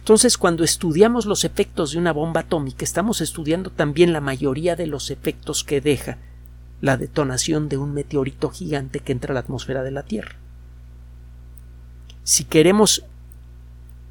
Entonces, 0.04 0.36
cuando 0.36 0.64
estudiamos 0.64 1.24
los 1.24 1.46
efectos 1.46 1.92
de 1.92 1.98
una 1.98 2.12
bomba 2.12 2.40
atómica, 2.40 2.84
estamos 2.84 3.22
estudiando 3.22 3.70
también 3.70 4.12
la 4.12 4.20
mayoría 4.20 4.76
de 4.76 4.86
los 4.86 5.10
efectos 5.10 5.64
que 5.64 5.80
deja 5.80 6.18
la 6.82 6.98
detonación 6.98 7.70
de 7.70 7.78
un 7.78 7.94
meteorito 7.94 8.50
gigante 8.50 9.00
que 9.00 9.12
entra 9.12 9.32
a 9.32 9.34
la 9.34 9.40
atmósfera 9.40 9.82
de 9.82 9.92
la 9.92 10.02
Tierra. 10.02 10.36
Si 12.22 12.44
queremos 12.44 13.06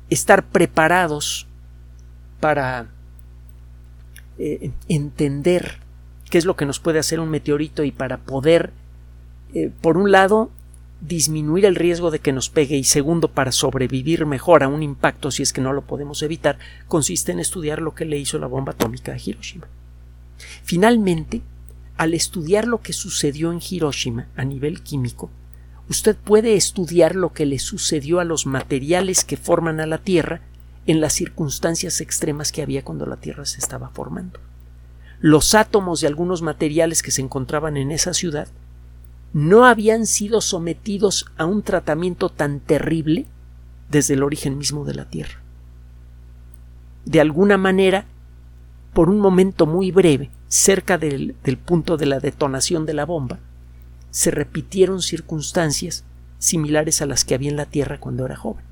estar 0.10 0.48
preparados 0.48 1.46
para 2.40 2.88
eh, 4.40 4.72
entender 4.88 5.78
qué 6.32 6.40
es 6.40 6.46
lo 6.46 6.56
que 6.56 6.66
nos 6.66 6.80
puede 6.80 6.98
hacer 6.98 7.20
un 7.20 7.30
meteorito 7.30 7.84
y 7.84 7.92
para 7.92 8.18
poder, 8.18 8.74
eh, 9.54 9.70
por 9.80 9.98
un 9.98 10.12
lado, 10.12 10.50
disminuir 11.08 11.66
el 11.66 11.76
riesgo 11.76 12.12
de 12.12 12.20
que 12.20 12.32
nos 12.32 12.50
pegue 12.50 12.78
y 12.78 12.84
segundo, 12.84 13.28
para 13.28 13.52
sobrevivir 13.52 14.26
mejor 14.26 14.64
a 14.64 14.70
un 14.70 14.82
impacto 14.82 15.32
si 15.32 15.44
es 15.44 15.52
que 15.52 15.62
no 15.62 15.74
lo 15.74 15.82
podemos 15.82 16.22
evitar, 16.24 16.58
consiste 16.88 17.32
en 17.32 17.40
estudiar 17.40 17.82
lo 17.82 17.94
que 17.94 18.06
le 18.06 18.18
hizo 18.18 18.40
la 18.40 18.48
bomba 18.48 18.72
atómica 18.72 19.12
a 19.12 19.18
Hiroshima. 19.18 19.68
Finalmente, 20.64 21.42
al 21.98 22.14
estudiar 22.14 22.68
lo 22.68 22.82
que 22.82 22.94
sucedió 22.94 23.52
en 23.52 23.60
Hiroshima 23.68 24.28
a 24.36 24.46
nivel 24.46 24.82
químico, 24.82 25.30
usted 25.90 26.16
puede 26.16 26.56
estudiar 26.56 27.16
lo 27.16 27.34
que 27.34 27.46
le 27.46 27.60
sucedió 27.60 28.20
a 28.20 28.24
los 28.24 28.46
materiales 28.46 29.26
que 29.26 29.38
forman 29.38 29.80
a 29.82 29.86
la 29.86 29.98
Tierra 29.98 30.42
en 30.86 31.02
las 31.02 31.14
circunstancias 31.14 32.02
extremas 32.02 32.52
que 32.52 32.62
había 32.62 32.84
cuando 32.84 33.06
la 33.06 33.18
Tierra 33.18 33.46
se 33.46 33.60
estaba 33.60 33.90
formando. 33.90 34.40
Los 35.20 35.54
átomos 35.54 36.02
de 36.02 36.08
algunos 36.08 36.42
materiales 36.42 37.02
que 37.02 37.12
se 37.12 37.22
encontraban 37.22 37.78
en 37.78 37.92
esa 37.92 38.14
ciudad 38.14 38.48
no 39.34 39.66
habían 39.66 40.06
sido 40.06 40.42
sometidos 40.42 41.26
a 41.38 41.46
un 41.46 41.64
tratamiento 41.64 42.30
tan 42.30 42.60
terrible 42.60 43.26
desde 43.90 44.14
el 44.14 44.24
origen 44.24 44.58
mismo 44.58 44.86
de 44.86 44.94
la 44.94 45.06
Tierra. 45.06 45.42
De 47.06 47.20
alguna 47.20 47.58
manera, 47.58 48.06
por 48.94 49.10
un 49.10 49.20
momento 49.20 49.66
muy 49.66 49.92
breve, 49.92 50.30
cerca 50.48 51.00
del, 51.00 51.36
punto 51.66 51.98
de 51.98 52.06
la 52.06 52.20
detonación 52.20 52.86
de 52.86 52.94
la 52.94 53.06
bomba, 53.06 53.40
se 54.12 54.30
repitieron 54.30 55.02
circunstancias 55.02 56.06
similares 56.38 57.02
a 57.02 57.08
las 57.08 57.26
que 57.26 57.34
había 57.34 57.50
en 57.50 57.58
la 57.58 57.66
Tierra 57.66 58.00
cuando 58.00 58.26
era 58.26 58.36
joven. 58.36 58.64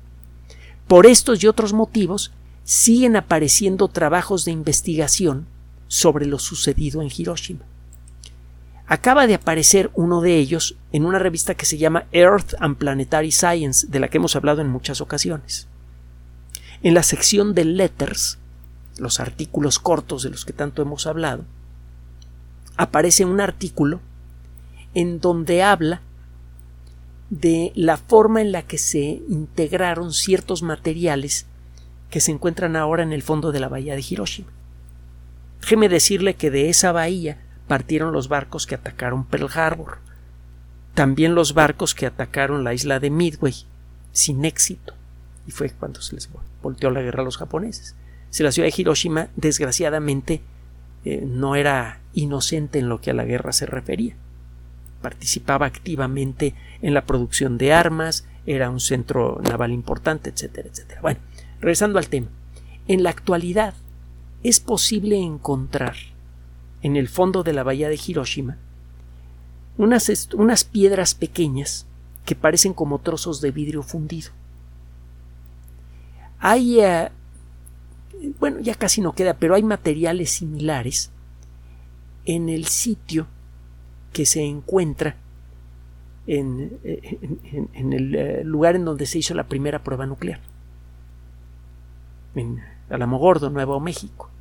Por 0.86 1.06
estos 1.06 1.42
y 1.42 1.48
otros 1.48 1.72
motivos, 1.72 2.32
siguen 2.62 3.16
apareciendo 3.16 3.88
trabajos 3.88 4.44
de 4.44 4.52
investigación 4.52 5.46
sobre 5.88 6.26
lo 6.26 6.38
sucedido 6.38 7.02
en 7.02 7.10
Hiroshima. 7.14 7.64
Acaba 8.86 9.26
de 9.26 9.34
aparecer 9.34 9.90
uno 9.94 10.20
de 10.20 10.36
ellos 10.36 10.76
en 10.92 11.06
una 11.06 11.18
revista 11.18 11.54
que 11.54 11.66
se 11.66 11.78
llama 11.78 12.06
Earth 12.12 12.54
and 12.58 12.76
Planetary 12.76 13.32
Science, 13.32 13.86
de 13.88 14.00
la 14.00 14.08
que 14.08 14.18
hemos 14.18 14.36
hablado 14.36 14.60
en 14.60 14.68
muchas 14.68 15.00
ocasiones. 15.00 15.68
En 16.82 16.94
la 16.94 17.02
sección 17.02 17.54
de 17.54 17.64
Letters, 17.64 18.38
los 18.98 19.20
artículos 19.20 19.78
cortos 19.78 20.22
de 20.22 20.30
los 20.30 20.44
que 20.44 20.52
tanto 20.52 20.82
hemos 20.82 21.06
hablado, 21.06 21.44
aparece 22.76 23.24
un 23.24 23.40
artículo 23.40 24.00
en 24.94 25.20
donde 25.20 25.62
habla 25.62 26.02
de 27.30 27.72
la 27.74 27.96
forma 27.96 28.42
en 28.42 28.52
la 28.52 28.62
que 28.62 28.78
se 28.78 29.22
integraron 29.28 30.12
ciertos 30.12 30.62
materiales 30.62 31.46
que 32.10 32.20
se 32.20 32.30
encuentran 32.30 32.76
ahora 32.76 33.02
en 33.02 33.12
el 33.12 33.22
fondo 33.22 33.52
de 33.52 33.60
la 33.60 33.68
bahía 33.68 33.94
de 33.94 34.04
Hiroshima. 34.06 34.48
Déjeme 35.62 35.88
decirle 35.88 36.34
que 36.34 36.50
de 36.50 36.68
esa 36.68 36.92
bahía 36.92 37.38
partieron 37.68 38.12
los 38.12 38.28
barcos 38.28 38.66
que 38.66 38.74
atacaron 38.74 39.24
Pearl 39.24 39.48
Harbor, 39.54 39.98
también 40.94 41.34
los 41.34 41.54
barcos 41.54 41.94
que 41.94 42.06
atacaron 42.06 42.64
la 42.64 42.74
isla 42.74 43.00
de 43.00 43.10
Midway, 43.10 43.54
sin 44.12 44.44
éxito, 44.44 44.94
y 45.46 45.50
fue 45.50 45.70
cuando 45.70 46.02
se 46.02 46.14
les 46.14 46.28
volteó 46.62 46.90
la 46.90 47.02
guerra 47.02 47.22
a 47.22 47.24
los 47.24 47.38
japoneses. 47.38 47.96
Si 48.30 48.42
la 48.42 48.52
ciudad 48.52 48.68
de 48.68 48.74
Hiroshima, 48.76 49.28
desgraciadamente, 49.36 50.42
eh, 51.04 51.24
no 51.26 51.56
era 51.56 52.00
inocente 52.12 52.78
en 52.78 52.88
lo 52.88 53.00
que 53.00 53.10
a 53.10 53.14
la 53.14 53.24
guerra 53.24 53.52
se 53.52 53.66
refería 53.66 54.16
participaba 55.02 55.66
activamente 55.66 56.54
en 56.80 56.94
la 56.94 57.04
producción 57.04 57.58
de 57.58 57.74
armas, 57.74 58.26
era 58.46 58.70
un 58.70 58.80
centro 58.80 59.40
naval 59.42 59.72
importante, 59.72 60.30
etcétera, 60.30 60.70
etcétera. 60.70 61.02
Bueno, 61.02 61.20
regresando 61.60 61.98
al 61.98 62.08
tema. 62.08 62.28
En 62.88 63.02
la 63.02 63.10
actualidad 63.10 63.74
es 64.42 64.60
posible 64.60 65.18
encontrar 65.18 65.96
en 66.82 66.96
el 66.96 67.08
fondo 67.08 67.42
de 67.42 67.52
la 67.52 67.62
bahía 67.62 67.88
de 67.88 68.00
Hiroshima 68.04 68.58
unas, 69.78 70.28
unas 70.34 70.64
piedras 70.64 71.14
pequeñas 71.14 71.86
que 72.24 72.34
parecen 72.34 72.74
como 72.74 72.98
trozos 72.98 73.40
de 73.40 73.50
vidrio 73.50 73.82
fundido. 73.82 74.30
Hay, 76.38 76.80
eh, 76.80 77.10
bueno, 78.38 78.60
ya 78.60 78.74
casi 78.74 79.00
no 79.00 79.14
queda, 79.14 79.34
pero 79.34 79.54
hay 79.54 79.62
materiales 79.62 80.30
similares 80.30 81.10
en 82.24 82.48
el 82.48 82.66
sitio 82.66 83.26
que 84.12 84.26
se 84.26 84.42
encuentra 84.44 85.16
en, 86.26 86.78
el 87.74 88.14
eh, 88.14 88.44
lugar 88.44 88.76
en 88.76 88.84
donde 88.84 89.06
se 89.06 89.18
hizo 89.18 89.34
la 89.34 89.48
primera 89.48 89.82
prueba 89.82 90.06
nuclear, 90.06 90.40
en 92.34 92.60
Alamogordo, 92.90 93.50
Nuevo 93.50 93.80
México. 93.80 94.31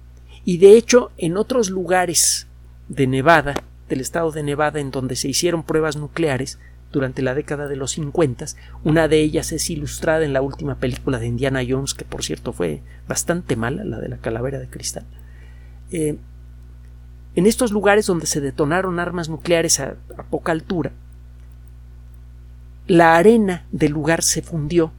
Y 0.46 0.58
de 0.58 0.76
hecho, 0.78 1.12
en 1.18 1.38
otros 1.38 1.70
lugares 1.70 2.48
de 2.90 3.08
Nevada, 3.08 3.56
del 3.90 4.02
estado 4.02 4.32
de 4.32 4.44
Nevada, 4.44 4.80
en 4.80 4.92
donde 4.92 5.16
se 5.16 5.30
hicieron 5.30 5.64
pruebas 5.64 5.98
nucleares 5.98 6.60
durante 6.92 7.22
la 7.22 7.36
década 7.36 7.68
de 7.68 7.76
los 7.76 7.92
50, 7.92 8.46
una 8.84 9.08
de 9.08 9.22
ellas 9.22 9.52
es 9.52 9.70
ilustrada 9.70 10.26
en 10.26 10.34
la 10.34 10.42
última 10.42 10.76
película 10.76 11.20
de 11.20 11.28
Indiana 11.28 11.62
Jones, 11.68 11.94
que 11.94 12.06
por 12.06 12.24
cierto 12.24 12.54
fue 12.54 12.82
bastante 13.08 13.56
mala, 13.56 13.84
la 13.84 14.00
de 14.00 14.10
la 14.10 14.18
calavera 14.18 14.60
de 14.60 14.68
cristal. 14.68 15.06
Eh, 15.92 16.18
en 17.36 17.46
estos 17.46 17.72
lugares 17.72 18.08
donde 18.08 18.26
se 18.26 18.42
detonaron 18.42 19.00
armas 19.00 19.30
nucleares 19.30 19.80
a, 19.80 19.96
poca 20.30 20.52
altura, 20.52 20.92
la 22.88 23.16
arena 23.16 23.66
del 23.72 23.94
lugar 23.94 24.22
se 24.22 24.42
fundió 24.42 24.92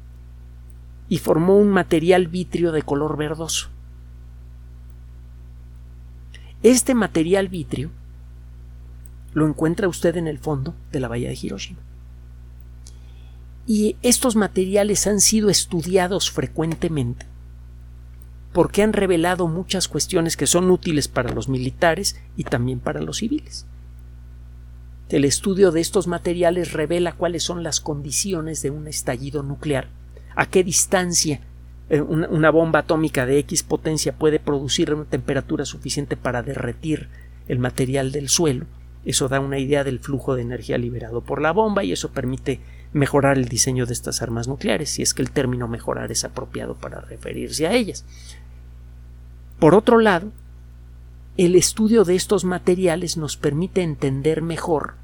y 1.08 1.18
formó 1.18 1.58
un 1.58 1.68
material 1.68 2.28
vitrio 2.28 2.72
de 2.72 2.82
color 2.82 3.18
verdoso. 3.18 3.68
Este 6.62 6.94
material 6.94 7.48
vitrio 7.48 7.90
lo 9.34 9.48
encuentra 9.48 9.88
usted 9.88 10.16
en 10.16 10.28
el 10.28 10.38
fondo 10.38 10.74
de 10.92 11.00
la 11.00 11.08
bahía 11.08 11.28
de 11.28 11.38
Hiroshima. 11.40 11.80
Y 13.66 13.96
estos 14.02 14.36
materiales 14.36 15.06
han 15.06 15.20
sido 15.20 15.50
estudiados 15.50 16.30
frecuentemente 16.30 17.26
porque 18.52 18.82
han 18.82 18.92
revelado 18.92 19.48
muchas 19.48 19.88
cuestiones 19.88 20.36
que 20.36 20.46
son 20.46 20.70
útiles 20.70 21.08
para 21.08 21.32
los 21.32 21.48
militares 21.48 22.20
y 22.36 22.44
también 22.44 22.80
para 22.80 23.00
los 23.00 23.18
civiles. 23.18 23.66
el 25.08 25.26
estudio 25.26 25.72
de 25.72 25.82
estos 25.82 26.06
materiales 26.06 26.72
revela 26.72 27.12
cuáles 27.12 27.42
son 27.42 27.62
las 27.62 27.80
condiciones 27.82 28.62
de 28.62 28.70
un 28.70 28.88
estallido 28.88 29.42
nuclear, 29.42 29.88
a 30.34 30.46
qué 30.46 30.64
distancia 30.64 31.40
eh, 31.90 32.00
una 32.00 32.50
bomba 32.50 32.80
atómica 32.80 33.26
de 33.26 33.38
X 33.40 33.62
potencia 33.62 34.12
puede 34.12 34.38
producir 34.38 34.92
una 34.94 35.04
temperatura 35.04 35.64
suficiente 35.64 36.16
para 36.16 36.42
derretir 36.42 37.08
el 37.48 37.58
material 37.58 38.12
del 38.12 38.28
suelo. 38.28 38.66
Eso 39.04 39.28
da 39.28 39.40
una 39.40 39.58
idea 39.58 39.84
del 39.84 39.98
flujo 39.98 40.34
de 40.34 40.42
energía 40.42 40.78
liberado 40.78 41.22
por 41.22 41.40
la 41.40 41.52
bomba 41.52 41.82
y 41.82 41.92
eso 41.92 42.10
permite 42.12 42.60
mejorar 42.92 43.36
el 43.36 43.48
diseño 43.48 43.86
de 43.86 43.94
estas 43.94 44.22
armas 44.22 44.48
nucleares, 44.48 44.90
si 44.90 45.02
es 45.02 45.12
que 45.12 45.22
el 45.22 45.30
término 45.30 45.66
mejorar 45.66 46.12
es 46.12 46.24
apropiado 46.24 46.74
para 46.74 47.00
referirse 47.00 47.66
a 47.66 47.72
ellas. 47.72 48.04
Por 49.58 49.74
otro 49.74 49.98
lado, 49.98 50.30
el 51.36 51.56
estudio 51.56 52.04
de 52.04 52.14
estos 52.14 52.44
materiales 52.44 53.16
nos 53.16 53.36
permite 53.36 53.82
entender 53.82 54.42
mejor 54.42 54.94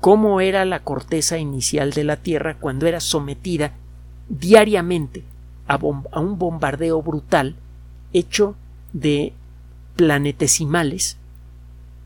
cómo 0.00 0.40
era 0.40 0.64
la 0.64 0.80
corteza 0.80 1.38
inicial 1.38 1.92
de 1.92 2.04
la 2.04 2.16
Tierra 2.16 2.56
cuando 2.58 2.86
era 2.86 3.00
sometida 3.00 3.72
diariamente 4.28 5.22
a, 5.68 5.76
un 5.76 6.38
bombardeo 6.38 7.02
brutal 7.02 7.54
hecho 8.12 8.56
de 8.92 9.32
planetesimales, 9.96 11.18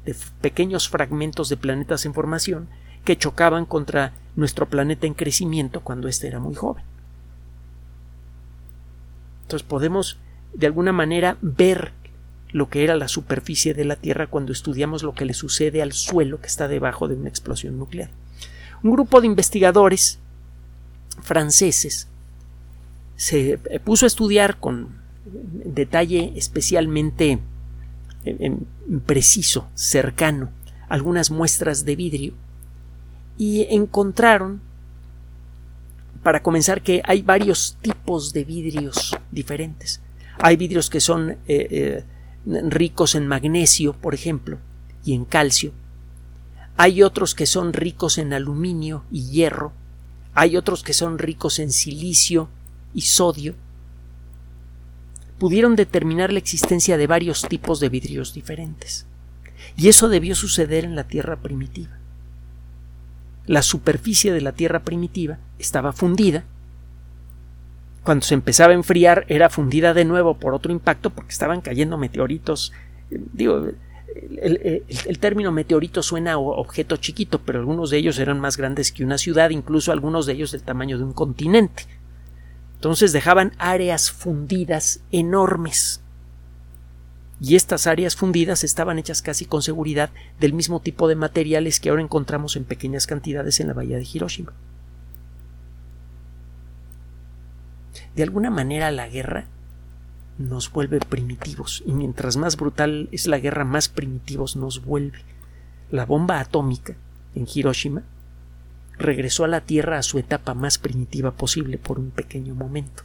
de 0.04 0.16
pequeños 0.40 0.88
fragmentos 0.88 1.48
de 1.48 1.56
planetas 1.56 2.04
en 2.04 2.14
formación 2.14 2.68
que 3.04 3.16
chocaban 3.16 3.64
contra 3.64 4.12
nuestro 4.34 4.68
planeta 4.68 5.06
en 5.06 5.14
crecimiento 5.14 5.80
cuando 5.80 6.08
éste 6.08 6.26
era 6.26 6.40
muy 6.40 6.54
joven. 6.54 6.84
Entonces 9.42 9.66
podemos 9.66 10.18
de 10.54 10.66
alguna 10.66 10.92
manera 10.92 11.36
ver 11.40 11.92
lo 12.50 12.68
que 12.68 12.84
era 12.84 12.96
la 12.96 13.08
superficie 13.08 13.74
de 13.74 13.84
la 13.84 13.96
Tierra 13.96 14.26
cuando 14.26 14.52
estudiamos 14.52 15.02
lo 15.02 15.14
que 15.14 15.24
le 15.24 15.34
sucede 15.34 15.82
al 15.82 15.92
suelo 15.92 16.40
que 16.40 16.48
está 16.48 16.68
debajo 16.68 17.08
de 17.08 17.14
una 17.14 17.28
explosión 17.28 17.78
nuclear. 17.78 18.10
Un 18.82 18.92
grupo 18.92 19.20
de 19.20 19.26
investigadores 19.26 20.18
franceses 21.22 22.08
se 23.16 23.58
puso 23.84 24.06
a 24.06 24.08
estudiar 24.08 24.58
con 24.58 25.00
detalle 25.24 26.32
especialmente 26.36 27.38
preciso, 29.06 29.68
cercano, 29.74 30.50
algunas 30.88 31.30
muestras 31.30 31.84
de 31.84 31.96
vidrio 31.96 32.34
y 33.38 33.66
encontraron, 33.70 34.60
para 36.22 36.42
comenzar, 36.42 36.82
que 36.82 37.02
hay 37.04 37.22
varios 37.22 37.76
tipos 37.80 38.32
de 38.32 38.44
vidrios 38.44 39.16
diferentes. 39.30 40.00
Hay 40.38 40.56
vidrios 40.56 40.90
que 40.90 41.00
son 41.00 41.30
eh, 41.30 41.38
eh, 41.48 42.04
ricos 42.68 43.14
en 43.14 43.26
magnesio, 43.26 43.94
por 43.94 44.14
ejemplo, 44.14 44.58
y 45.04 45.14
en 45.14 45.24
calcio. 45.24 45.72
Hay 46.76 47.02
otros 47.02 47.34
que 47.34 47.46
son 47.46 47.72
ricos 47.72 48.18
en 48.18 48.32
aluminio 48.32 49.04
y 49.10 49.30
hierro. 49.30 49.72
Hay 50.34 50.56
otros 50.56 50.82
que 50.82 50.94
son 50.94 51.18
ricos 51.18 51.58
en 51.58 51.72
silicio 51.72 52.48
y 52.94 53.02
sodio. 53.02 53.54
Pudieron 55.38 55.76
determinar 55.76 56.32
la 56.32 56.38
existencia 56.38 56.96
de 56.96 57.06
varios 57.06 57.42
tipos 57.48 57.80
de 57.80 57.88
vidrios 57.88 58.32
diferentes. 58.34 59.06
Y 59.76 59.88
eso 59.88 60.08
debió 60.08 60.34
suceder 60.34 60.84
en 60.84 60.96
la 60.96 61.04
Tierra 61.04 61.36
primitiva. 61.36 61.98
La 63.46 63.62
superficie 63.62 64.32
de 64.32 64.40
la 64.40 64.52
Tierra 64.52 64.84
primitiva 64.84 65.38
estaba 65.58 65.92
fundida 65.92 66.44
cuando 68.02 68.24
se 68.24 68.34
empezaba 68.34 68.72
a 68.72 68.76
enfriar 68.76 69.24
era 69.28 69.48
fundida 69.48 69.94
de 69.94 70.04
nuevo 70.04 70.34
por 70.34 70.54
otro 70.54 70.72
impacto 70.72 71.10
porque 71.10 71.30
estaban 71.30 71.60
cayendo 71.60 71.96
meteoritos. 71.98 72.72
Digo, 73.10 73.68
el, 74.40 75.18
término 75.20 75.52
meteorito 75.52 76.02
suena 76.02 76.32
a 76.32 76.38
objeto 76.38 76.96
chiquito, 76.96 77.40
pero 77.40 77.60
algunos 77.60 77.90
de 77.90 77.98
ellos 77.98 78.18
eran 78.18 78.40
más 78.40 78.56
grandes 78.56 78.90
que 78.90 79.04
una 79.04 79.18
ciudad, 79.18 79.50
incluso 79.50 79.92
algunos 79.92 80.26
de 80.26 80.32
ellos 80.32 80.50
del 80.50 80.62
tamaño 80.62 80.98
de 80.98 81.04
un 81.04 81.12
continente. 81.12 81.84
Entonces 82.82 83.12
dejaban 83.12 83.52
áreas 83.58 84.10
fundidas 84.10 85.04
enormes. 85.12 86.00
Y 87.40 87.54
estas 87.54 87.86
áreas 87.86 88.16
fundidas 88.16 88.64
estaban 88.64 88.98
hechas 88.98 89.22
casi 89.22 89.44
con 89.44 89.62
seguridad 89.62 90.10
del 90.40 90.52
mismo 90.52 90.80
tipo 90.80 91.06
de 91.06 91.14
materiales 91.14 91.78
que 91.78 91.90
ahora 91.90 92.02
encontramos 92.02 92.56
en 92.56 92.64
pequeñas 92.64 93.06
cantidades 93.06 93.60
en 93.60 93.68
la 93.68 93.72
bahía 93.72 93.98
de 93.98 94.08
Hiroshima. 94.12 94.52
De 98.16 98.24
alguna 98.24 98.50
manera 98.50 98.90
la 98.90 99.08
guerra 99.08 99.44
nos 100.38 100.72
vuelve 100.72 100.98
primitivos 100.98 101.84
y 101.86 101.92
mientras 101.92 102.36
más 102.36 102.56
brutal 102.56 103.08
es 103.12 103.28
la 103.28 103.38
guerra, 103.38 103.64
más 103.64 103.88
primitivos 103.88 104.56
nos 104.56 104.84
vuelve. 104.84 105.20
La 105.92 106.04
bomba 106.04 106.40
atómica 106.40 106.96
en 107.36 107.46
Hiroshima 107.46 108.02
regresó 108.98 109.44
a 109.44 109.48
la 109.48 109.60
Tierra 109.60 109.98
a 109.98 110.02
su 110.02 110.18
etapa 110.18 110.54
más 110.54 110.78
primitiva 110.78 111.32
posible 111.32 111.78
por 111.78 111.98
un 111.98 112.10
pequeño 112.10 112.54
momento 112.54 113.02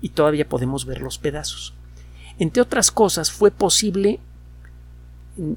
y 0.00 0.10
todavía 0.10 0.48
podemos 0.48 0.86
ver 0.86 1.00
los 1.00 1.18
pedazos. 1.18 1.74
Entre 2.38 2.62
otras 2.62 2.90
cosas, 2.90 3.30
fue 3.30 3.50
posible 3.50 4.20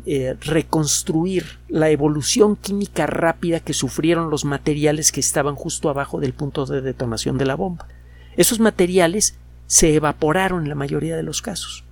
eh, 0.05 0.35
reconstruir 0.41 1.45
la 1.67 1.89
evolución 1.89 2.55
química 2.55 3.05
rápida 3.05 3.59
que 3.59 3.73
sufrieron 3.73 4.29
los 4.29 4.43
materiales 4.43 5.11
que 5.11 5.19
estaban 5.19 5.55
justo 5.55 5.89
abajo 5.89 6.19
del 6.19 6.33
punto 6.33 6.65
de 6.65 6.81
detonación 6.81 7.37
de 7.37 7.45
la 7.45 7.55
bomba. 7.55 7.87
Esos 8.35 8.59
materiales 8.59 9.37
se 9.67 9.95
evaporaron 9.95 10.63
en 10.63 10.69
la 10.69 10.75
mayoría 10.75 11.15
de 11.15 11.23
los 11.23 11.41
casos. 11.41 11.83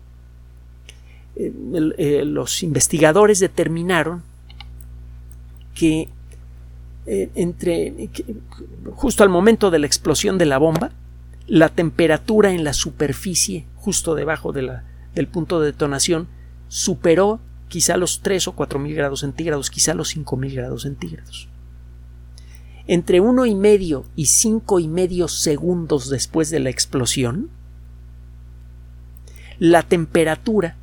Eh, 1.35 1.53
eh, 1.97 2.23
los 2.25 2.63
investigadores 2.63 3.39
determinaron 3.39 4.23
que 5.75 6.09
eh, 7.07 7.31
entre 7.35 8.09
justo 8.95 9.23
al 9.23 9.29
momento 9.29 9.71
de 9.71 9.79
la 9.79 9.87
explosión 9.87 10.37
de 10.37 10.45
la 10.45 10.57
bomba, 10.57 10.91
la 11.47 11.69
temperatura 11.69 12.51
en 12.51 12.65
la 12.65 12.73
superficie, 12.73 13.65
justo 13.77 14.13
debajo 14.13 14.51
de 14.51 14.63
la, 14.63 14.83
del 15.15 15.27
punto 15.27 15.61
de 15.61 15.67
detonación, 15.67 16.27
superó 16.67 17.39
quizá 17.69 17.95
los 17.95 18.21
3 18.21 18.49
o 18.49 18.51
4 18.51 18.79
mil 18.79 18.93
grados 18.93 19.21
centígrados, 19.21 19.69
quizá 19.69 19.93
los 19.93 20.09
5 20.09 20.35
mil 20.35 20.53
grados 20.53 20.81
centígrados. 20.81 21.47
Entre 22.87 23.21
uno 23.21 23.45
y 23.45 23.55
medio 23.55 24.05
y 24.15 24.25
cinco 24.25 24.79
y 24.79 24.89
medio 24.89 25.29
segundos 25.29 26.09
después 26.09 26.49
de 26.49 26.59
la 26.59 26.69
explosión, 26.69 27.49
la 29.59 29.83
temperatura 29.83 30.75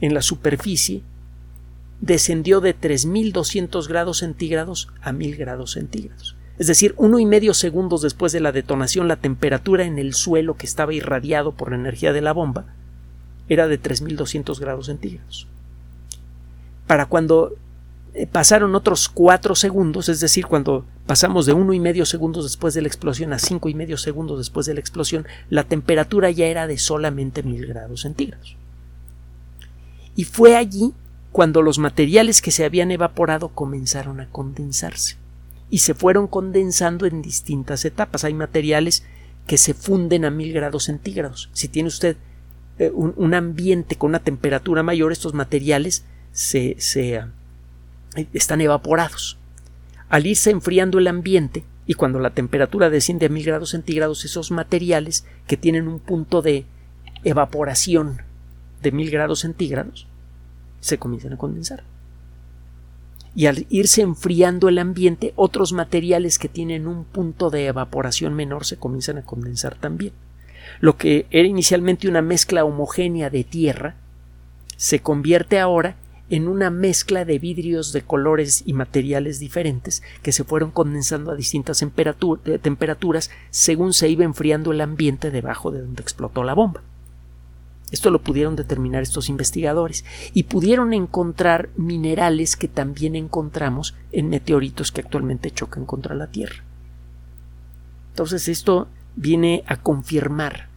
en 0.00 0.14
la 0.14 0.22
superficie 0.22 1.02
descendió 2.02 2.60
de 2.60 2.78
3.200 2.78 3.88
grados 3.88 4.18
centígrados 4.18 4.88
a 5.00 5.12
1.000 5.12 5.38
grados 5.38 5.70
centígrados. 5.72 6.36
Es 6.58 6.66
decir, 6.66 6.94
uno 6.98 7.18
y 7.18 7.26
medio 7.26 7.54
segundos 7.54 8.02
después 8.02 8.32
de 8.32 8.40
la 8.40 8.52
detonación, 8.52 9.08
la 9.08 9.16
temperatura 9.16 9.84
en 9.84 9.98
el 9.98 10.12
suelo 10.12 10.56
que 10.56 10.66
estaba 10.66 10.92
irradiado 10.92 11.52
por 11.52 11.70
la 11.70 11.76
energía 11.76 12.12
de 12.12 12.20
la 12.20 12.32
bomba 12.32 12.66
era 13.48 13.68
de 13.68 13.80
3.200 13.80 14.58
grados 14.58 14.86
centígrados. 14.86 15.46
Para 16.88 17.06
cuando 17.06 17.54
eh, 18.14 18.26
pasaron 18.26 18.74
otros 18.74 19.08
cuatro 19.08 19.54
segundos, 19.54 20.08
es 20.08 20.20
decir, 20.20 20.46
cuando 20.46 20.84
pasamos 21.06 21.46
de 21.46 21.52
uno 21.52 21.72
y 21.72 21.80
medio 21.80 22.04
segundos 22.04 22.44
después 22.44 22.74
de 22.74 22.82
la 22.82 22.88
explosión 22.88 23.32
a 23.32 23.38
cinco 23.38 23.68
y 23.68 23.74
medio 23.74 23.96
segundos 23.96 24.38
después 24.38 24.66
de 24.66 24.74
la 24.74 24.80
explosión, 24.80 25.24
la 25.50 25.64
temperatura 25.64 26.32
ya 26.32 26.46
era 26.46 26.66
de 26.66 26.78
solamente 26.78 27.44
mil 27.44 27.64
grados 27.64 28.00
centígrados. 28.00 28.56
Y 30.16 30.24
fue 30.24 30.56
allí 30.56 30.92
cuando 31.32 31.62
los 31.62 31.78
materiales 31.78 32.42
que 32.42 32.50
se 32.50 32.64
habían 32.64 32.90
evaporado 32.90 33.48
comenzaron 33.48 34.20
a 34.20 34.28
condensarse 34.28 35.16
y 35.70 35.78
se 35.78 35.94
fueron 35.94 36.26
condensando 36.26 37.06
en 37.06 37.22
distintas 37.22 37.86
etapas. 37.86 38.24
Hay 38.24 38.34
materiales 38.34 39.04
que 39.46 39.56
se 39.56 39.72
funden 39.72 40.26
a 40.26 40.30
mil 40.30 40.52
grados 40.52 40.84
centígrados. 40.84 41.48
Si 41.54 41.68
tiene 41.68 41.88
usted 41.88 42.18
eh, 42.78 42.90
un, 42.94 43.32
ambiente 43.32 43.96
con 43.96 44.10
una 44.10 44.18
temperatura 44.18 44.82
mayor, 44.82 45.10
estos 45.10 45.32
materiales 45.32 46.04
se, 46.32 46.76
se 46.78 47.22
están 48.34 48.60
evaporados. 48.60 49.38
Al 50.10 50.26
irse 50.26 50.50
enfriando 50.50 50.98
el 50.98 51.06
ambiente 51.06 51.64
y 51.86 51.94
cuando 51.94 52.18
la 52.18 52.34
temperatura 52.34 52.90
desciende 52.90 53.26
a 53.26 53.30
mil 53.30 53.46
grados 53.46 53.70
centígrados, 53.70 54.26
esos 54.26 54.50
materiales 54.50 55.24
que 55.46 55.56
tienen 55.56 55.88
un 55.88 55.98
punto 55.98 56.42
de 56.42 56.66
evaporación 57.24 58.20
de 58.82 58.92
mil 58.92 59.10
grados 59.10 59.40
centígrados 59.40 60.06
se 60.82 60.98
comienzan 60.98 61.32
a 61.32 61.38
condensar. 61.38 61.84
Y 63.34 63.46
al 63.46 63.66
irse 63.70 64.02
enfriando 64.02 64.68
el 64.68 64.78
ambiente, 64.78 65.32
otros 65.36 65.72
materiales 65.72 66.38
que 66.38 66.48
tienen 66.50 66.86
un 66.86 67.04
punto 67.04 67.48
de 67.48 67.66
evaporación 67.66 68.34
menor 68.34 68.66
se 68.66 68.76
comienzan 68.76 69.16
a 69.16 69.22
condensar 69.22 69.76
también. 69.76 70.12
Lo 70.80 70.98
que 70.98 71.26
era 71.30 71.48
inicialmente 71.48 72.08
una 72.08 72.20
mezcla 72.20 72.64
homogénea 72.64 73.30
de 73.30 73.44
tierra 73.44 73.94
se 74.76 75.00
convierte 75.00 75.58
ahora 75.58 75.96
en 76.28 76.48
una 76.48 76.70
mezcla 76.70 77.24
de 77.24 77.38
vidrios 77.38 77.92
de 77.92 78.02
colores 78.02 78.62
y 78.66 78.72
materiales 78.72 79.38
diferentes 79.38 80.02
que 80.22 80.32
se 80.32 80.44
fueron 80.44 80.70
condensando 80.70 81.30
a 81.30 81.36
distintas 81.36 81.82
eh, 81.82 82.58
temperaturas 82.60 83.30
según 83.50 83.92
se 83.92 84.08
iba 84.08 84.24
enfriando 84.24 84.72
el 84.72 84.80
ambiente 84.80 85.30
debajo 85.30 85.70
de 85.70 85.82
donde 85.82 86.02
explotó 86.02 86.42
la 86.42 86.54
bomba. 86.54 86.82
Esto 87.92 88.10
lo 88.10 88.22
pudieron 88.22 88.56
determinar 88.56 89.02
estos 89.02 89.28
investigadores 89.28 90.04
y 90.32 90.44
pudieron 90.44 90.94
encontrar 90.94 91.68
minerales 91.76 92.56
que 92.56 92.66
también 92.66 93.14
encontramos 93.14 93.94
en 94.10 94.30
meteoritos 94.30 94.90
que 94.90 95.02
actualmente 95.02 95.50
chocan 95.50 95.84
contra 95.84 96.14
la 96.14 96.28
Tierra. 96.28 96.64
Entonces 98.08 98.48
esto 98.48 98.88
viene 99.14 99.62
a 99.66 99.76
confirmar, 99.76 100.68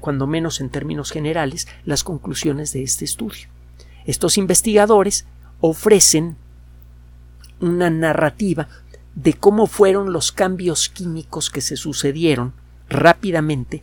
cuando 0.00 0.28
menos 0.28 0.60
en 0.60 0.70
términos 0.70 1.10
generales, 1.10 1.66
las 1.84 2.04
conclusiones 2.04 2.72
de 2.72 2.84
este 2.84 3.04
estudio. 3.04 3.48
Estos 4.06 4.38
investigadores 4.38 5.26
ofrecen 5.60 6.36
una 7.60 7.90
narrativa 7.90 8.68
de 9.16 9.34
cómo 9.34 9.66
fueron 9.66 10.12
los 10.12 10.30
cambios 10.30 10.88
químicos 10.88 11.50
que 11.50 11.60
se 11.60 11.76
sucedieron 11.76 12.52
rápidamente 12.88 13.82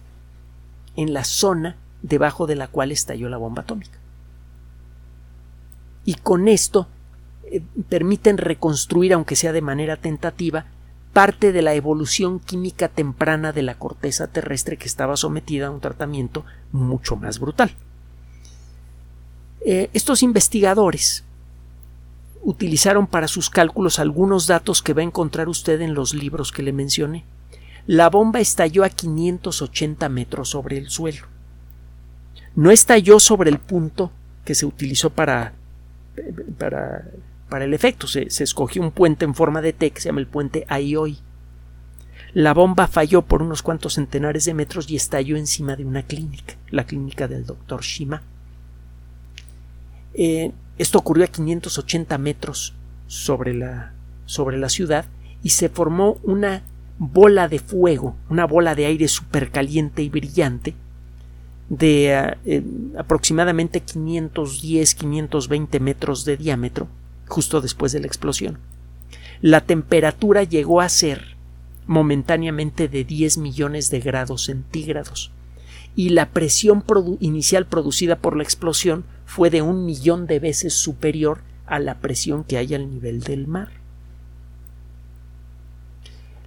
en 0.96 1.14
la 1.14 1.26
zona 1.26 1.76
debajo 2.08 2.48
de 2.48 2.56
la 2.56 2.68
cual 2.68 2.92
estalló 2.92 3.30
la 3.30 3.38
bomba 3.38 3.64
atómica. 3.64 3.98
Y 6.06 6.16
con 6.16 6.48
esto 6.48 6.88
eh, 7.44 7.62
permiten 7.90 8.38
reconstruir, 8.38 9.14
aunque 9.14 9.36
sea 9.36 9.52
de 9.52 9.62
manera 9.62 9.98
tentativa, 9.98 10.66
parte 11.14 11.52
de 11.52 11.62
la 11.62 11.74
evolución 11.74 12.40
química 12.40 12.88
temprana 12.88 13.52
de 13.52 13.64
la 13.64 13.78
corteza 13.78 14.28
terrestre 14.28 14.78
que 14.78 14.88
estaba 14.88 15.18
sometida 15.18 15.68
a 15.68 15.72
un 15.72 15.82
tratamiento 15.82 16.46
mucho 16.72 17.16
más 17.16 17.40
brutal. 17.40 17.72
Eh, 19.62 19.90
estos 19.94 20.24
investigadores 20.24 21.24
utilizaron 22.44 23.08
para 23.08 23.28
sus 23.28 23.50
cálculos 23.50 24.00
algunos 24.00 24.48
datos 24.48 24.82
que 24.82 24.94
va 24.94 25.02
a 25.02 25.06
encontrar 25.06 25.50
usted 25.50 25.82
en 25.82 25.94
los 25.94 26.14
libros 26.14 26.52
que 26.52 26.64
le 26.64 26.72
mencioné. 26.72 27.26
La 27.88 28.10
bomba 28.10 28.40
estalló 28.40 28.84
a 28.84 28.90
580 28.90 30.08
metros 30.10 30.50
sobre 30.50 30.78
el 30.78 30.90
suelo. 30.90 31.26
No 32.58 32.72
estalló 32.72 33.20
sobre 33.20 33.52
el 33.52 33.60
punto 33.60 34.12
que 34.44 34.56
se 34.56 34.66
utilizó 34.66 35.12
para, 35.12 35.54
para, 36.58 37.64
el 37.64 37.72
efecto. 37.76 38.08
Se, 38.08 38.32
se, 38.32 38.44
escogió 38.44 38.82
un 38.82 38.90
puente 38.90 39.26
en 39.26 39.36
forma 39.36 39.62
de 39.62 39.74
T 39.74 39.92
que 39.92 40.02
se 40.02 40.10
llama 40.10 40.22
el 40.22 40.26
puente 40.26 40.66
Aioi. 40.68 41.20
La 42.34 42.56
bomba 42.56 42.88
falló 42.88 43.22
por 43.22 43.44
unos 43.44 43.62
cuantos 43.62 43.94
centenares 43.94 44.46
de 44.46 44.56
metros 44.56 44.90
y 44.90 44.96
estalló 44.96 45.38
encima 45.38 45.76
de 45.76 45.86
una 45.86 46.02
clínica, 46.02 46.56
la 46.72 46.88
clínica 46.88 47.28
del 47.28 47.46
doctor 47.46 47.84
Shima. 47.84 48.24
Eh, 50.16 50.52
esto 50.80 50.98
ocurrió 50.98 51.26
a 51.26 51.28
580 51.28 52.18
metros 52.18 52.74
sobre 53.06 53.54
la, 53.54 53.94
sobre 54.26 54.58
la 54.58 54.70
ciudad 54.70 55.06
y 55.44 55.50
se 55.52 55.70
formó 55.70 56.18
una 56.24 56.64
bola 56.98 57.48
de 57.48 57.60
fuego, 57.60 58.16
una 58.30 58.46
bola 58.46 58.74
de 58.74 58.88
aire 58.88 59.08
supercaliente 59.08 60.02
y 60.02 60.10
brillante 60.10 60.74
de 61.70 62.16
ah, 62.16 62.38
eh, 62.46 62.64
aproximadamente 62.98 63.84
510-520 63.84 65.80
metros 65.80 66.26
de 66.26 66.38
diámetro 66.38 66.88
justo 67.28 67.62
después 67.62 67.92
de 67.92 68.00
la 68.00 68.08
explosión. 68.08 68.58
La 69.42 69.62
temperatura 69.62 70.44
llegó 70.44 70.82
a 70.82 70.90
ser 70.90 71.36
momentáneamente 71.86 72.88
de 72.88 73.04
10 73.04 73.38
millones 73.38 73.90
de 73.90 74.00
grados 74.00 74.46
centígrados 74.46 75.32
y 75.96 76.10
la 76.10 76.30
presión 76.30 76.84
inicial 77.20 77.66
producida 77.66 78.18
por 78.18 78.36
la 78.38 78.44
explosión 78.44 79.04
fue 79.26 79.50
de 79.50 79.62
un 79.62 79.86
millón 79.86 80.28
de 80.28 80.40
veces 80.40 80.74
superior 80.74 81.40
a 81.66 81.80
la 81.80 81.96
presión 81.96 82.44
que 82.44 82.58
hay 82.58 82.74
al 82.74 82.90
nivel 82.90 83.22
del 83.22 83.48
mar. 83.48 83.70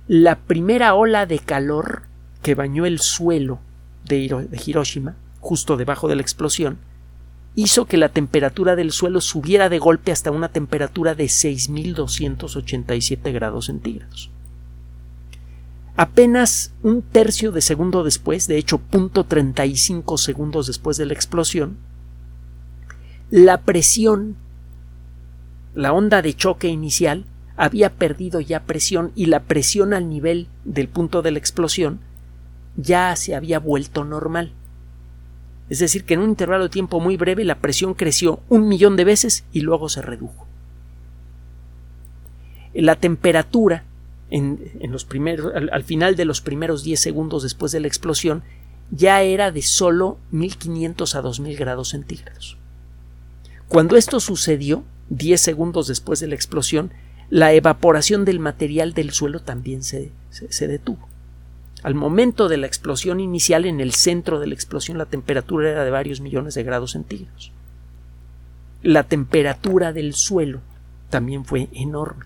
La 0.08 0.38
primera 0.38 0.94
ola 0.94 1.26
de 1.26 1.38
calor 1.38 2.02
que 2.42 2.54
bañó 2.54 2.86
el 2.86 3.00
suelo 3.00 3.60
de, 4.04 4.48
Hiroshima, 4.66 5.14
justo 5.40 5.76
debajo 5.76 6.08
de 6.08 6.16
la 6.16 6.22
explosión, 6.22 6.78
hizo 7.54 7.84
que 7.86 7.96
la 7.96 8.10
temperatura 8.10 8.74
del 8.76 8.92
suelo 8.92 9.20
subiera 9.20 9.68
de 9.68 9.78
golpe 9.78 10.12
hasta 10.12 10.30
una 10.30 10.48
temperatura 10.48 11.14
de 11.14 11.24
6.287 11.24 13.32
grados 13.32 13.66
centígrados. 13.66 14.30
Apenas 15.96 16.72
un 16.82 17.02
tercio 17.02 17.52
de 17.52 17.60
segundo 17.60 18.04
después, 18.04 18.46
de 18.46 18.56
hecho, 18.56 18.78
punto 18.78 19.24
35 19.24 20.16
segundos 20.18 20.66
después 20.66 20.96
de 20.96 21.04
la 21.06 21.12
explosión, 21.12 21.76
la 23.30 23.60
presión, 23.62 24.36
la 25.74 25.92
onda 25.92 26.22
de 26.22 26.34
choque 26.34 26.68
inicial, 26.68 27.24
había 27.56 27.90
perdido 27.90 28.40
ya 28.40 28.60
presión 28.60 29.12
y 29.14 29.26
la 29.26 29.40
presión 29.40 29.92
al 29.92 30.08
nivel 30.08 30.48
del 30.64 30.88
punto 30.88 31.20
de 31.20 31.32
la 31.32 31.38
explosión 31.38 32.00
ya 32.76 33.14
se 33.16 33.34
había 33.34 33.58
vuelto 33.58 34.04
normal. 34.04 34.52
Es 35.68 35.78
decir, 35.78 36.04
que 36.04 36.14
en 36.14 36.20
un 36.20 36.30
intervalo 36.30 36.64
de 36.64 36.70
tiempo 36.70 37.00
muy 37.00 37.16
breve 37.16 37.44
la 37.44 37.60
presión 37.60 37.94
creció 37.94 38.40
un 38.48 38.68
millón 38.68 38.96
de 38.96 39.04
veces 39.04 39.44
y 39.52 39.60
luego 39.60 39.88
se 39.88 40.02
redujo. 40.02 40.46
La 42.74 42.96
temperatura 42.96 43.84
en, 44.30 44.70
los 44.90 45.04
primeros, 45.04 45.54
al, 45.54 45.70
al, 45.72 45.82
final 45.82 46.16
de 46.16 46.24
los 46.24 46.40
primeros 46.40 46.84
10 46.84 47.00
segundos 47.00 47.42
después 47.42 47.72
de 47.72 47.80
la 47.80 47.88
explosión 47.88 48.42
ya 48.90 49.22
era 49.22 49.50
de 49.50 49.62
solo 49.62 50.18
1500 50.30 51.14
a 51.14 51.20
2000 51.20 51.56
grados 51.56 51.88
centígrados. 51.90 52.56
Cuando 53.68 53.96
esto 53.96 54.18
sucedió, 54.18 54.82
10 55.10 55.40
segundos 55.40 55.86
después 55.86 56.20
de 56.20 56.26
la 56.26 56.34
explosión, 56.34 56.92
la 57.28 57.52
evaporación 57.52 58.24
del 58.24 58.40
material 58.40 58.92
del 58.92 59.12
suelo 59.12 59.40
también 59.40 59.84
se, 59.84 60.10
se, 60.30 60.66
detuvo. 60.66 61.08
Al 61.82 61.94
momento 61.94 62.48
de 62.48 62.58
la 62.58 62.66
explosión 62.66 63.20
inicial, 63.20 63.64
en 63.64 63.80
el 63.80 63.92
centro 63.92 64.38
de 64.38 64.46
la 64.46 64.54
explosión, 64.54 64.98
la 64.98 65.06
temperatura 65.06 65.70
era 65.70 65.84
de 65.84 65.90
varios 65.90 66.20
millones 66.20 66.54
de 66.54 66.62
grados 66.62 66.92
centígrados. 66.92 67.52
La 68.82 69.04
temperatura 69.04 69.92
del 69.92 70.14
suelo 70.14 70.60
también 71.10 71.44
fue 71.44 71.68
enorme. 71.72 72.24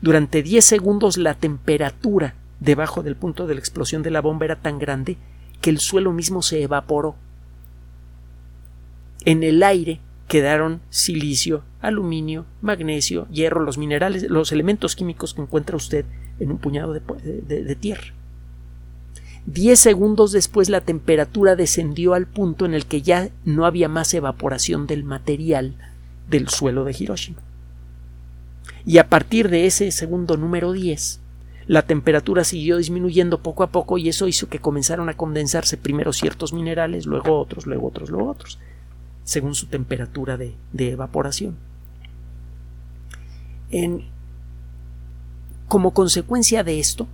Durante 0.00 0.42
10 0.42 0.64
segundos 0.64 1.18
la 1.18 1.34
temperatura 1.34 2.34
debajo 2.60 3.02
del 3.02 3.16
punto 3.16 3.46
de 3.46 3.54
la 3.54 3.60
explosión 3.60 4.02
de 4.02 4.10
la 4.10 4.20
bomba 4.20 4.46
era 4.46 4.56
tan 4.56 4.78
grande 4.78 5.16
que 5.60 5.70
el 5.70 5.78
suelo 5.78 6.12
mismo 6.12 6.42
se 6.42 6.62
evaporó. 6.62 7.16
En 9.24 9.42
el 9.42 9.62
aire 9.62 10.00
quedaron 10.28 10.80
silicio, 10.88 11.62
aluminio, 11.82 12.46
magnesio, 12.62 13.26
hierro, 13.28 13.60
los 13.60 13.76
minerales, 13.76 14.22
los 14.30 14.52
elementos 14.52 14.96
químicos 14.96 15.34
que 15.34 15.42
encuentra 15.42 15.76
usted 15.76 16.04
en 16.38 16.50
un 16.50 16.58
puñado 16.58 16.94
de, 16.94 17.76
tierra. 17.76 18.14
Diez 19.46 19.80
segundos 19.80 20.32
después 20.32 20.68
la 20.68 20.80
temperatura 20.82 21.56
descendió 21.56 22.14
al 22.14 22.26
punto 22.26 22.66
en 22.66 22.74
el 22.74 22.86
que 22.86 23.02
ya 23.02 23.30
no 23.44 23.66
había 23.66 23.88
más 23.88 24.12
evaporación 24.14 24.86
del 24.86 25.04
material 25.04 25.74
del 26.28 26.48
suelo 26.48 26.84
de 26.84 26.94
Hiroshima. 26.98 27.40
Y 28.86 28.98
a 28.98 29.08
partir 29.08 29.48
de 29.48 29.66
ese 29.66 29.90
segundo 29.90 30.36
número 30.36 30.72
10, 30.72 31.20
la 31.66 31.82
temperatura 31.82 32.44
siguió 32.44 32.76
disminuyendo 32.76 33.42
poco 33.42 33.62
a 33.62 33.70
poco 33.70 33.98
y 33.98 34.08
eso 34.08 34.28
hizo 34.28 34.48
que 34.48 34.58
comenzaron 34.58 35.08
a 35.08 35.16
condensarse 35.16 35.76
primero 35.76 36.12
ciertos 36.12 36.52
minerales, 36.52 37.06
luego 37.06 37.38
otros, 37.38 37.66
luego 37.66 37.88
otros, 37.88 38.10
luego 38.10 38.30
otros 38.30 38.58
según 39.30 39.54
su 39.54 39.66
temperatura 39.66 40.36
de, 40.36 40.56
evaporación. 40.72 41.56
como 45.68 45.92
consecuencia 45.92 46.64
de 46.64 46.80
esto, 46.80 47.06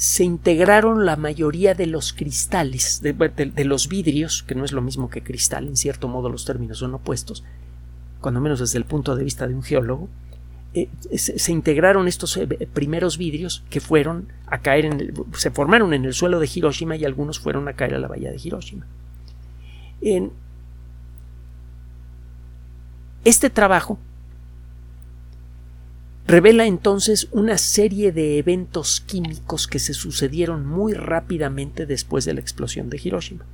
se 0.00 0.24
integraron 0.24 1.04
la 1.04 1.16
mayoría 1.16 1.74
de 1.74 1.84
los 1.84 2.14
cristales, 2.14 3.02
de, 3.02 3.64
los 3.66 3.86
vidrios, 3.86 4.42
que 4.42 4.54
no 4.54 4.64
es 4.64 4.72
lo 4.72 4.80
mismo 4.80 5.10
que 5.10 5.22
cristal, 5.22 5.68
en 5.68 5.76
cierto 5.76 6.08
modo 6.08 6.30
los 6.30 6.46
términos 6.46 6.78
son 6.78 6.94
opuestos, 6.94 7.44
cuando 8.22 8.40
menos 8.40 8.60
desde 8.60 8.78
el 8.78 8.86
punto 8.86 9.14
de 9.14 9.24
vista 9.24 9.46
de 9.46 9.54
un 9.54 9.62
geólogo, 9.62 10.08
eh, 10.72 10.88
se, 11.18 11.52
integraron 11.52 12.08
estos 12.08 12.34
eh, 12.38 12.46
primeros 12.72 13.18
vidrios 13.18 13.62
que 13.68 13.80
fueron 13.80 14.28
a 14.46 14.62
caer 14.62 14.86
en 14.86 15.12
se 15.34 15.50
formaron 15.50 15.92
en 15.92 16.06
el 16.06 16.14
suelo 16.14 16.40
de 16.40 16.48
Hiroshima 16.50 16.96
y 16.96 17.04
algunos 17.04 17.38
fueron 17.38 17.68
a 17.68 17.74
caer 17.74 17.96
a 17.96 17.98
la 17.98 18.08
bahía 18.08 18.30
de 18.30 18.40
Hiroshima. 18.42 18.86
En 20.00 20.32
este 23.26 23.50
trabajo 23.50 23.98
revela 26.26 26.66
entonces 26.66 27.28
una 27.32 27.58
serie 27.58 28.12
de 28.12 28.38
eventos 28.38 29.00
químicos 29.00 29.66
que 29.66 29.78
se 29.78 29.94
sucedieron 29.94 30.66
muy 30.66 30.94
rápidamente 30.94 31.86
después 31.86 32.24
de 32.24 32.34
la 32.34 32.40
explosión 32.40 32.90
de 32.90 33.00
Hiroshima. 33.02 33.44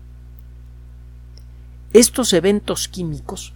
Estos 1.92 2.32
eventos 2.32 2.88
químicos 2.88 3.54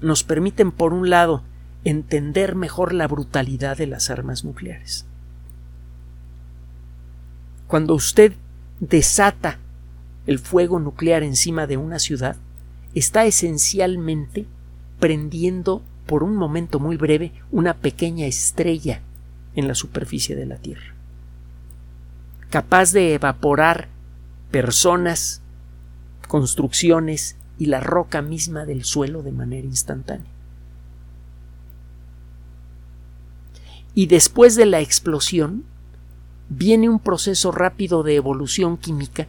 nos 0.00 0.24
permiten, 0.24 0.72
por 0.72 0.94
un 0.94 1.10
lado, 1.10 1.42
entender 1.84 2.54
mejor 2.54 2.92
la 2.92 3.06
brutalidad 3.06 3.76
de 3.76 3.86
las 3.86 4.10
armas 4.10 4.44
nucleares. 4.44 5.04
Cuando 7.66 7.94
usted 7.94 8.32
desata 8.80 9.58
el 10.26 10.38
fuego 10.38 10.78
nuclear 10.78 11.22
encima 11.22 11.66
de 11.66 11.76
una 11.76 11.98
ciudad, 11.98 12.36
está 12.94 13.26
esencialmente 13.26 14.46
prendiendo 14.98 15.82
por 16.06 16.22
un 16.22 16.36
momento 16.36 16.80
muy 16.80 16.96
breve 16.96 17.32
una 17.50 17.74
pequeña 17.74 18.26
estrella 18.26 19.00
en 19.54 19.68
la 19.68 19.74
superficie 19.74 20.36
de 20.36 20.46
la 20.46 20.56
Tierra. 20.56 20.94
capaz 22.50 22.92
de 22.92 23.14
evaporar 23.14 23.88
personas, 24.50 25.40
construcciones 26.28 27.36
y 27.58 27.66
la 27.66 27.80
roca 27.80 28.22
misma 28.22 28.64
del 28.66 28.84
suelo 28.84 29.22
de 29.22 29.32
manera 29.32 29.66
instantánea. 29.66 30.32
Y 33.94 34.06
después 34.06 34.56
de 34.56 34.66
la 34.66 34.80
explosión 34.80 35.64
viene 36.48 36.88
un 36.88 36.98
proceso 36.98 37.52
rápido 37.52 38.02
de 38.02 38.16
evolución 38.16 38.76
química 38.76 39.28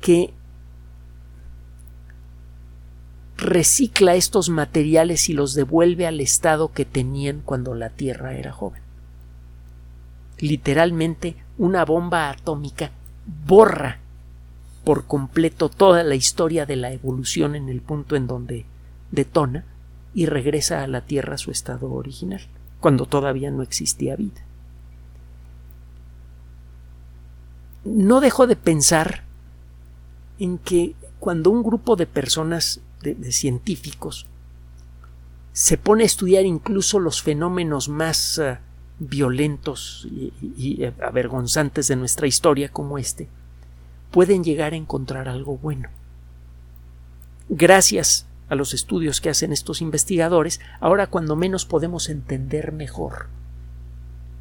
que 0.00 0.32
recicla 3.38 4.16
estos 4.16 4.50
materiales 4.50 5.28
y 5.28 5.32
los 5.32 5.54
devuelve 5.54 6.06
al 6.06 6.20
estado 6.20 6.72
que 6.72 6.84
tenían 6.84 7.40
cuando 7.44 7.74
la 7.74 7.88
Tierra 7.88 8.34
era 8.34 8.52
joven. 8.52 8.82
Literalmente, 10.40 11.36
una 11.56 11.84
bomba 11.84 12.28
atómica 12.30 12.90
borra 13.46 13.98
por 14.84 15.06
completo 15.06 15.68
toda 15.68 16.02
la 16.02 16.16
historia 16.16 16.66
de 16.66 16.76
la 16.76 16.92
evolución 16.92 17.54
en 17.54 17.68
el 17.68 17.80
punto 17.80 18.16
en 18.16 18.26
donde 18.26 18.66
detona 19.12 19.64
y 20.14 20.26
regresa 20.26 20.82
a 20.82 20.88
la 20.88 21.02
Tierra 21.02 21.34
a 21.34 21.38
su 21.38 21.50
estado 21.52 21.92
original, 21.92 22.40
cuando 22.80 23.06
todavía 23.06 23.50
no 23.50 23.62
existía 23.62 24.16
vida. 24.16 24.42
No 27.84 28.20
dejo 28.20 28.46
de 28.46 28.56
pensar 28.56 29.22
en 30.40 30.58
que 30.58 30.94
cuando 31.20 31.50
un 31.50 31.62
grupo 31.62 31.96
de 31.96 32.06
personas, 32.06 32.80
de, 33.02 33.32
científicos, 33.32 34.26
se 35.52 35.76
pone 35.76 36.04
a 36.04 36.06
estudiar 36.06 36.44
incluso 36.44 37.00
los 37.00 37.22
fenómenos 37.22 37.88
más 37.88 38.38
eh, 38.38 38.58
violentos 38.98 40.06
y, 40.10 40.84
avergonzantes 41.02 41.88
de 41.88 41.96
nuestra 41.96 42.26
historia 42.26 42.68
como 42.68 42.98
este, 42.98 43.28
pueden 44.10 44.44
llegar 44.44 44.72
a 44.72 44.76
encontrar 44.76 45.28
algo 45.28 45.58
bueno. 45.58 45.88
Gracias 47.48 48.26
a 48.48 48.54
los 48.54 48.74
estudios 48.74 49.20
que 49.20 49.30
hacen 49.30 49.52
estos 49.52 49.80
investigadores, 49.80 50.60
ahora 50.80 51.08
cuando 51.08 51.36
menos 51.36 51.64
podemos 51.64 52.08
entender 52.08 52.72
mejor 52.72 53.28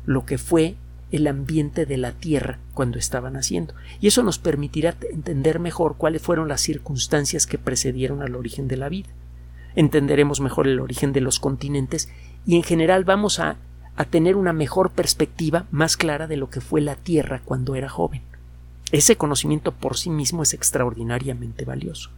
lo 0.06 0.26
que 0.26 0.38
fue 0.38 0.78
el 1.12 1.28
ambiente 1.28 1.86
de 1.86 1.98
la 1.98 2.12
Tierra 2.12 2.60
cuando 2.74 2.98
estaban 2.98 3.36
haciendo. 3.36 3.74
Y 4.02 4.08
eso 4.08 4.24
nos 4.24 4.40
permitirá 4.40 4.96
entender 5.12 5.60
mejor 5.60 5.96
cuáles 5.98 6.22
fueron 6.22 6.48
las 6.48 6.62
circunstancias 6.62 7.48
que 7.48 7.58
precedieron 7.58 8.22
al 8.22 8.36
origen 8.36 8.68
de 8.68 8.78
la 8.78 8.90
vida. 8.90 9.10
Entenderemos 9.76 10.42
mejor 10.42 10.68
el 10.68 10.80
origen 10.80 11.14
de 11.14 11.22
los 11.22 11.40
continentes 11.40 12.10
y 12.46 12.56
en 12.56 12.64
general 12.64 13.04
vamos 13.04 13.40
a 13.40 13.58
a 13.98 14.06
tener 14.06 14.36
una 14.36 14.54
mejor 14.54 14.92
perspectiva 14.92 15.66
más 15.72 15.98
clara 15.98 16.28
de 16.28 16.38
lo 16.38 16.50
que 16.50 16.62
fue 16.62 16.82
la 16.82 16.96
Tierra 16.96 17.42
cuando 17.44 17.76
era 17.76 17.90
joven. 17.90 18.22
Ese 18.92 19.18
conocimiento 19.18 19.74
por 19.74 19.98
sí 19.98 20.12
mismo 20.12 20.44
es 20.44 20.54
extraordinariamente 20.54 21.66
valioso. 21.66 22.12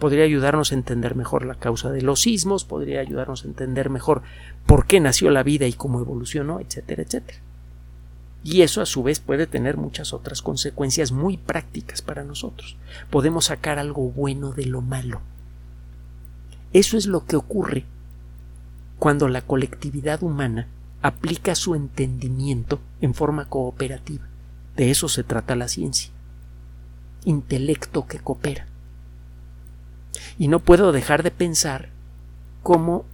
Podría 0.00 0.24
ayudarnos 0.24 0.72
a 0.72 0.74
entender 0.74 1.14
mejor 1.14 1.44
la 1.44 1.54
causa 1.54 1.90
de 1.90 2.00
los 2.00 2.22
sismos, 2.22 2.64
podría 2.64 3.00
ayudarnos 3.00 3.44
a 3.44 3.48
entender 3.48 3.90
mejor 3.90 4.22
por 4.66 4.86
qué 4.86 4.98
nació 4.98 5.30
la 5.30 5.42
vida 5.42 5.66
y 5.66 5.74
cómo 5.74 6.00
evolucionó, 6.00 6.58
etcétera, 6.58 7.02
etcétera. 7.02 7.38
Y 8.42 8.62
eso 8.62 8.80
a 8.80 8.86
su 8.86 9.02
vez 9.02 9.20
puede 9.20 9.46
tener 9.46 9.76
muchas 9.76 10.14
otras 10.14 10.40
consecuencias 10.40 11.12
muy 11.12 11.36
prácticas 11.36 12.00
para 12.00 12.24
nosotros. 12.24 12.78
Podemos 13.10 13.44
sacar 13.44 13.78
algo 13.78 14.10
bueno 14.10 14.52
de 14.52 14.64
lo 14.64 14.80
malo. 14.80 15.20
Eso 16.72 16.96
es 16.96 17.04
lo 17.04 17.26
que 17.26 17.36
ocurre 17.36 17.84
cuando 18.98 19.28
la 19.28 19.42
colectividad 19.42 20.22
humana 20.22 20.66
aplica 21.02 21.54
su 21.54 21.74
entendimiento 21.74 22.80
en 23.02 23.12
forma 23.12 23.44
cooperativa. 23.50 24.26
De 24.76 24.90
eso 24.90 25.08
se 25.08 25.24
trata 25.24 25.56
la 25.56 25.68
ciencia. 25.68 26.10
Intelecto 27.24 28.06
que 28.06 28.18
coopera. 28.18 28.69
Y 30.38 30.48
no 30.48 30.60
puedo 30.60 30.92
dejar 30.92 31.22
de 31.22 31.30
pensar 31.30 31.90
cómo 32.62 33.04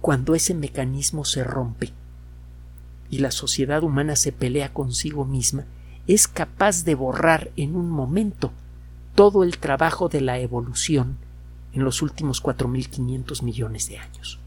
cuando 0.00 0.34
ese 0.34 0.54
mecanismo 0.54 1.24
se 1.24 1.44
rompe 1.44 1.92
y 3.08 3.18
la 3.18 3.30
sociedad 3.30 3.82
humana 3.82 4.16
se 4.16 4.32
pelea 4.32 4.72
consigo 4.72 5.24
misma, 5.24 5.64
es 6.06 6.26
capaz 6.26 6.84
de 6.84 6.94
borrar 6.94 7.50
en 7.56 7.76
un 7.76 7.90
momento 7.90 8.52
todo 9.14 9.44
el 9.44 9.58
trabajo 9.58 10.08
de 10.08 10.20
la 10.20 10.38
evolución 10.38 11.18
en 11.72 11.84
los 11.84 12.02
últimos 12.02 12.42
4.500 12.42 13.42
millones 13.42 13.88
de 13.88 13.98
años. 13.98 14.38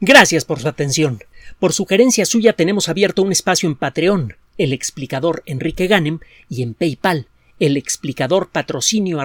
Gracias 0.00 0.44
por 0.44 0.60
su 0.60 0.68
atención. 0.68 1.20
Por 1.58 1.72
sugerencia 1.72 2.26
suya 2.26 2.52
tenemos 2.52 2.88
abierto 2.88 3.22
un 3.22 3.32
espacio 3.32 3.68
en 3.68 3.76
Patreon, 3.76 4.34
el 4.58 4.72
explicador 4.72 5.42
Enrique 5.46 5.86
Ganem, 5.86 6.20
y 6.48 6.62
en 6.62 6.74
PayPal, 6.74 7.28
el 7.58 7.76
explicador 7.76 8.50
patrocinio 8.50 9.22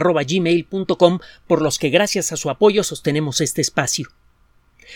por 1.47 1.61
los 1.61 1.79
que 1.79 1.89
gracias 1.89 2.31
a 2.31 2.37
su 2.37 2.49
apoyo 2.49 2.83
sostenemos 2.83 3.41
este 3.41 3.61
espacio. 3.61 4.09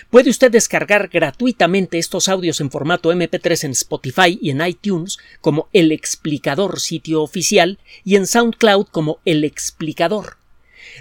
Puede 0.10 0.30
usted 0.30 0.52
descargar 0.52 1.08
gratuitamente 1.08 1.98
estos 1.98 2.28
audios 2.28 2.60
en 2.60 2.70
formato 2.70 3.14
MP3 3.14 3.66
en 3.66 3.72
Spotify 3.72 4.38
y 4.42 4.50
en 4.50 4.66
iTunes 4.66 5.18
como 5.42 5.70
El 5.74 5.92
Explicador 5.92 6.80
sitio 6.80 7.22
oficial 7.22 7.80
y 8.04 8.16
en 8.16 8.28
SoundCloud 8.28 8.88
como 8.88 9.20
El 9.26 9.44
Explicador. 9.44 10.38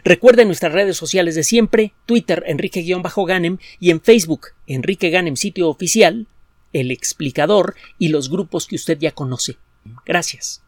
Recuerde 0.04 0.44
nuestras 0.44 0.72
redes 0.72 0.96
sociales 0.96 1.34
de 1.34 1.44
siempre, 1.44 1.92
Twitter 2.06 2.42
Enrique-Ganem 2.46 3.58
y 3.80 3.90
en 3.90 4.00
Facebook 4.00 4.48
Enrique 4.66 5.10
Ganem 5.10 5.36
sitio 5.36 5.68
oficial, 5.68 6.26
El 6.74 6.90
Explicador 6.90 7.74
y 7.98 8.08
los 8.08 8.28
grupos 8.28 8.66
que 8.66 8.76
usted 8.76 8.98
ya 8.98 9.12
conoce. 9.12 9.56
Gracias. 10.04 10.63